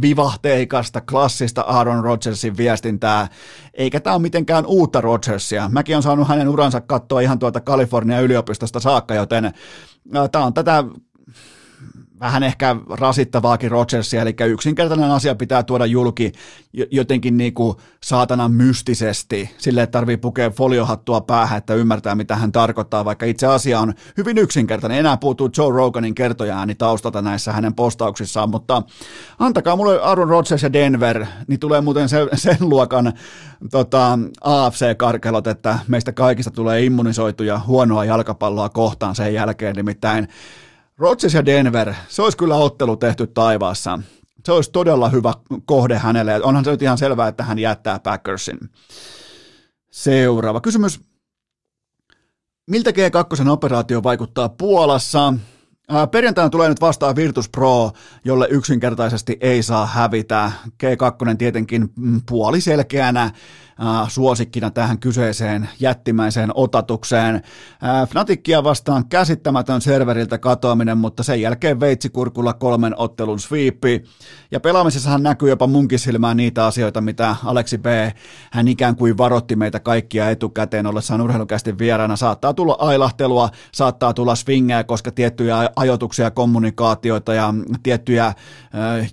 [0.03, 3.28] vivahteikasta, klassista Aaron Rodgersin viestintää,
[3.74, 5.68] eikä tämä ole mitenkään uutta Rodgersia.
[5.72, 9.53] Mäkin on saanut hänen uransa katsoa ihan tuolta Kalifornian yliopistosta saakka, joten
[10.32, 10.84] tämä on tätä
[12.21, 16.33] vähän ehkä rasittavaakin Rodgersia, eli yksinkertainen asia pitää tuoda julki
[16.91, 22.53] jotenkin niin kuin saatana mystisesti, sille että tarvii pukea foliohattua päähän, että ymmärtää mitä hän
[22.53, 24.99] tarkoittaa, vaikka itse asia on hyvin yksinkertainen.
[24.99, 28.83] Enää puuttuu Joe Roganin kertojaääni taustalta näissä hänen postauksissaan, mutta
[29.39, 33.12] antakaa mulle Aaron Rodgers ja Denver, niin tulee muuten sen, sen luokan
[33.71, 40.29] tota, AFC-karkelot, että meistä kaikista tulee immunisoituja huonoa jalkapalloa kohtaan sen jälkeen, nimittäin
[40.99, 43.99] Rodgers ja Denver, se olisi kyllä ottelu tehty taivaassa.
[44.44, 45.32] Se olisi todella hyvä
[45.64, 46.42] kohde hänelle.
[46.42, 48.59] Onhan se nyt ihan selvää, että hän jättää Packersin.
[49.90, 51.01] Seuraava kysymys.
[52.66, 55.34] Miltä G2 operaatio vaikuttaa Puolassa?
[56.11, 57.90] Perjantaina tulee nyt vastaan Virtus Pro,
[58.24, 60.53] jolle yksinkertaisesti ei saa hävitä.
[60.66, 63.30] G2 tietenkin mm, puoliselkeänä
[64.09, 67.35] suosikkina tähän kyseiseen jättimäiseen otatukseen.
[67.35, 74.05] Äh, Fnatickia vastaan käsittämätön serveriltä katoaminen, mutta sen jälkeen veitsikurkulla kolmen ottelun sweepi.
[74.51, 77.87] Ja pelaamisessahan näkyy jopa munkin silmään niitä asioita, mitä Aleksi B.
[78.53, 82.16] hän ikään kuin varotti meitä kaikkia etukäteen ollessaan urheilukästi vieraana.
[82.16, 88.35] Saattaa tulla ailahtelua, saattaa tulla swingejä, koska tiettyjä ajoituksia, kommunikaatioita ja tiettyjä äh,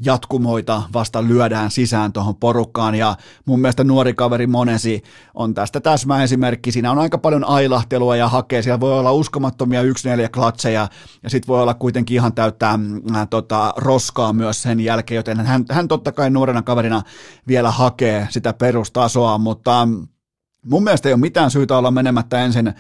[0.06, 2.96] jatkumoita vasta lyödään sisään tuohon porukkaan.
[2.96, 6.72] Ja mun mielestä nuori kaveri Monesi on tästä täsmäesimerkki.
[6.72, 8.62] Siinä on aika paljon ailahtelua ja hakee.
[8.62, 9.86] Siellä voi olla uskomattomia 1-4
[10.32, 10.88] klatseja
[11.24, 12.80] ja sitten voi olla kuitenkin ihan täyttää
[13.16, 17.02] äh, tota, roskaa myös sen jälkeen, joten hän, hän totta kai nuorena kaverina
[17.48, 19.88] vielä hakee sitä perustasoa, mutta
[20.66, 22.74] Mun mielestä ei ole mitään syytä olla menemättä ensin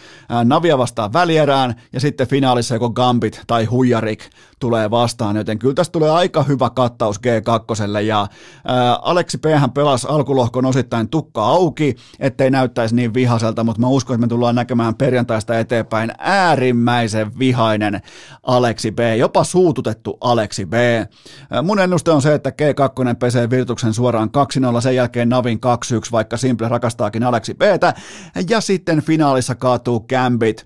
[0.43, 4.29] Navia vastaan välierään ja sitten finaalissa joko Gambit tai Huijarik
[4.63, 8.27] tulee vastaan, joten kyllä tästä tulee aika hyvä kattaus G2 ja
[8.65, 9.43] ää, Aleksi P.
[9.73, 14.55] pelasi alkulohkon osittain tukka auki, ettei näyttäisi niin vihaselta, mutta mä uskon, että me tullaan
[14.55, 18.01] näkemään perjantaista eteenpäin äärimmäisen vihainen
[18.43, 20.73] Aleksi B, jopa suututettu Aleksi B.
[20.73, 24.29] Ää, mun ennuste on se, että G2 pesee Virtuksen suoraan
[24.77, 25.59] 2-0, sen jälkeen Navin
[26.07, 27.93] 2-1, vaikka Simple rakastaakin Aleksi Btä,
[28.49, 30.65] ja sitten finaalissa kaatuu Gambit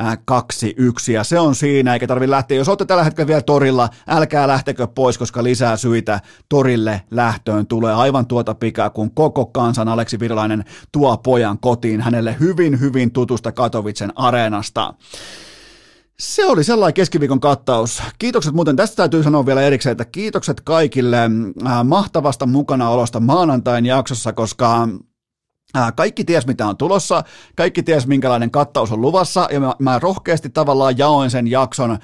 [0.00, 4.48] 2-1, ja se on siinä, eikä tarvi lähteä, jos olette tällä hetkellä vielä torilla, älkää
[4.48, 7.94] lähtekö pois, koska lisää syitä torille lähtöön tulee.
[7.94, 13.52] Aivan tuota pikaa, kun koko kansan Aleksi Virolainen tuo pojan kotiin hänelle hyvin, hyvin tutusta
[13.52, 14.94] Katowicen areenasta.
[16.20, 18.02] Se oli sellainen keskiviikon kattaus.
[18.18, 21.22] Kiitokset muuten, tästä täytyy sanoa vielä erikseen, että kiitokset kaikille
[21.66, 24.88] äh, mahtavasta mukanaolosta maanantain jaksossa, koska
[25.76, 27.22] äh, kaikki ties mitä on tulossa,
[27.56, 31.98] kaikki ties minkälainen kattaus on luvassa, ja mä, mä rohkeasti tavallaan jaoin sen jakson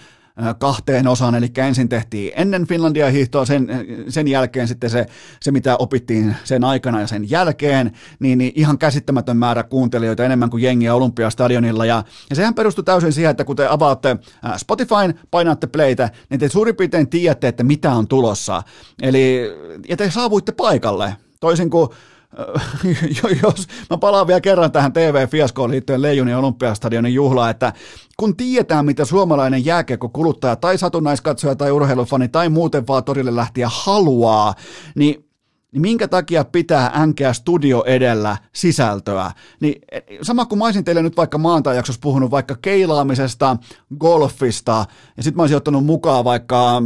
[0.59, 3.69] kahteen osaan, eli ensin tehtiin ennen Finlandia hiihtoa, sen,
[4.09, 5.07] sen jälkeen sitten se,
[5.41, 10.51] se, mitä opittiin sen aikana ja sen jälkeen, niin, niin ihan käsittämätön määrä kuuntelijoita enemmän
[10.51, 14.17] kuin jengiä Olympiastadionilla, ja, ja sehän perustui täysin siihen, että kun te avaatte
[14.57, 18.63] Spotifyn, painatte playtä, niin te suurin piirtein tiedätte, että mitä on tulossa,
[19.03, 19.41] eli
[19.89, 21.89] ja te saavuitte paikalle, toisin kuin
[23.43, 27.73] jos mä palaan vielä kerran tähän TV-fiaskoon liittyen Leijonin olympiastadionin juhlaan, että
[28.17, 33.69] kun tietää, mitä suomalainen jääkiekko kuluttaja tai satunnaiskatsoja tai urheilufani tai muuten vaan torille lähtiä
[33.73, 34.55] haluaa,
[34.95, 35.29] niin
[35.75, 39.31] niin minkä takia pitää änkeä studio edellä sisältöä?
[39.61, 39.83] Niin
[40.23, 43.57] sama kuin mä olisin teille nyt vaikka maantajaksossa puhunut vaikka keilaamisesta,
[43.99, 46.83] golfista, ja sitten mä olisin ottanut mukaan vaikka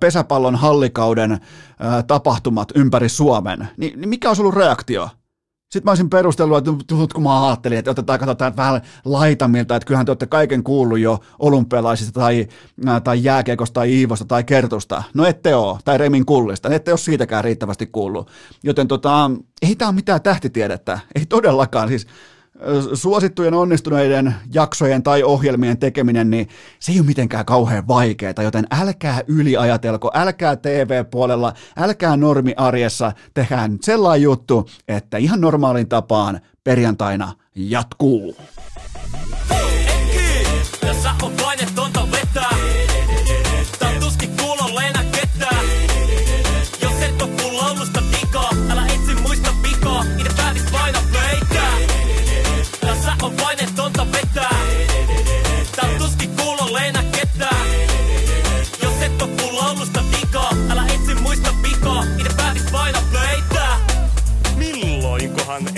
[0.00, 1.40] pesäpallon hallikauden
[2.06, 5.08] tapahtumat ympäri Suomen, niin, niin mikä olisi ollut reaktio?
[5.68, 10.06] Sitten mä olisin perustellut, että kun mä ajattelin, että otetaan katsotaan vähän laitamilta, että kyllähän
[10.06, 12.48] te olette kaiken kuullut jo olympialaisista tai,
[13.04, 15.02] tai jääkiekosta tai Iivosta tai Kertusta.
[15.14, 18.30] No ette ole, tai Remin kullista, ette ole siitäkään riittävästi kuullut.
[18.62, 19.30] Joten tota,
[19.62, 21.88] ei tämä ole mitään tähtitiedettä, ei todellakaan.
[21.88, 22.06] Siis
[22.94, 26.48] suosittujen onnistuneiden jaksojen tai ohjelmien tekeminen, niin
[26.80, 34.22] se ei ole mitenkään kauhean vaikeaa, joten älkää yliajatelko, älkää TV-puolella, älkää normiarjessa, tehdään sellainen
[34.22, 38.36] juttu, että ihan normaalin tapaan perjantaina jatkuu.
[39.50, 40.46] Hei,
[40.80, 41.77] tässä on painetonta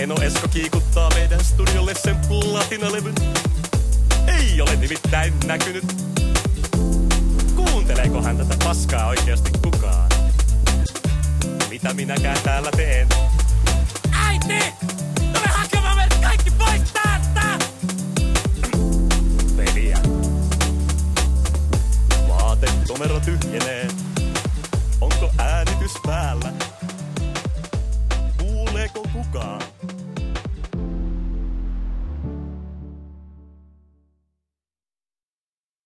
[0.00, 3.14] Eno Esko kiikuttaa meidän studiolle sen platinalevyn.
[4.26, 5.84] Ei ole nimittäin näkynyt.
[7.56, 10.10] Kuunteleekohan tätä paskaa oikeasti kukaan?
[11.68, 13.08] Mitä minäkään täällä teen?
[14.12, 14.64] Äiti!
[15.32, 17.64] Tule hakemaan meidät kaikki pois täältä!
[19.56, 19.98] Veliä.
[22.28, 23.88] Vaatekomero tyhjenee
[25.00, 26.52] Onko äänitys päällä?
[28.38, 29.60] Kuuleeko kukaan?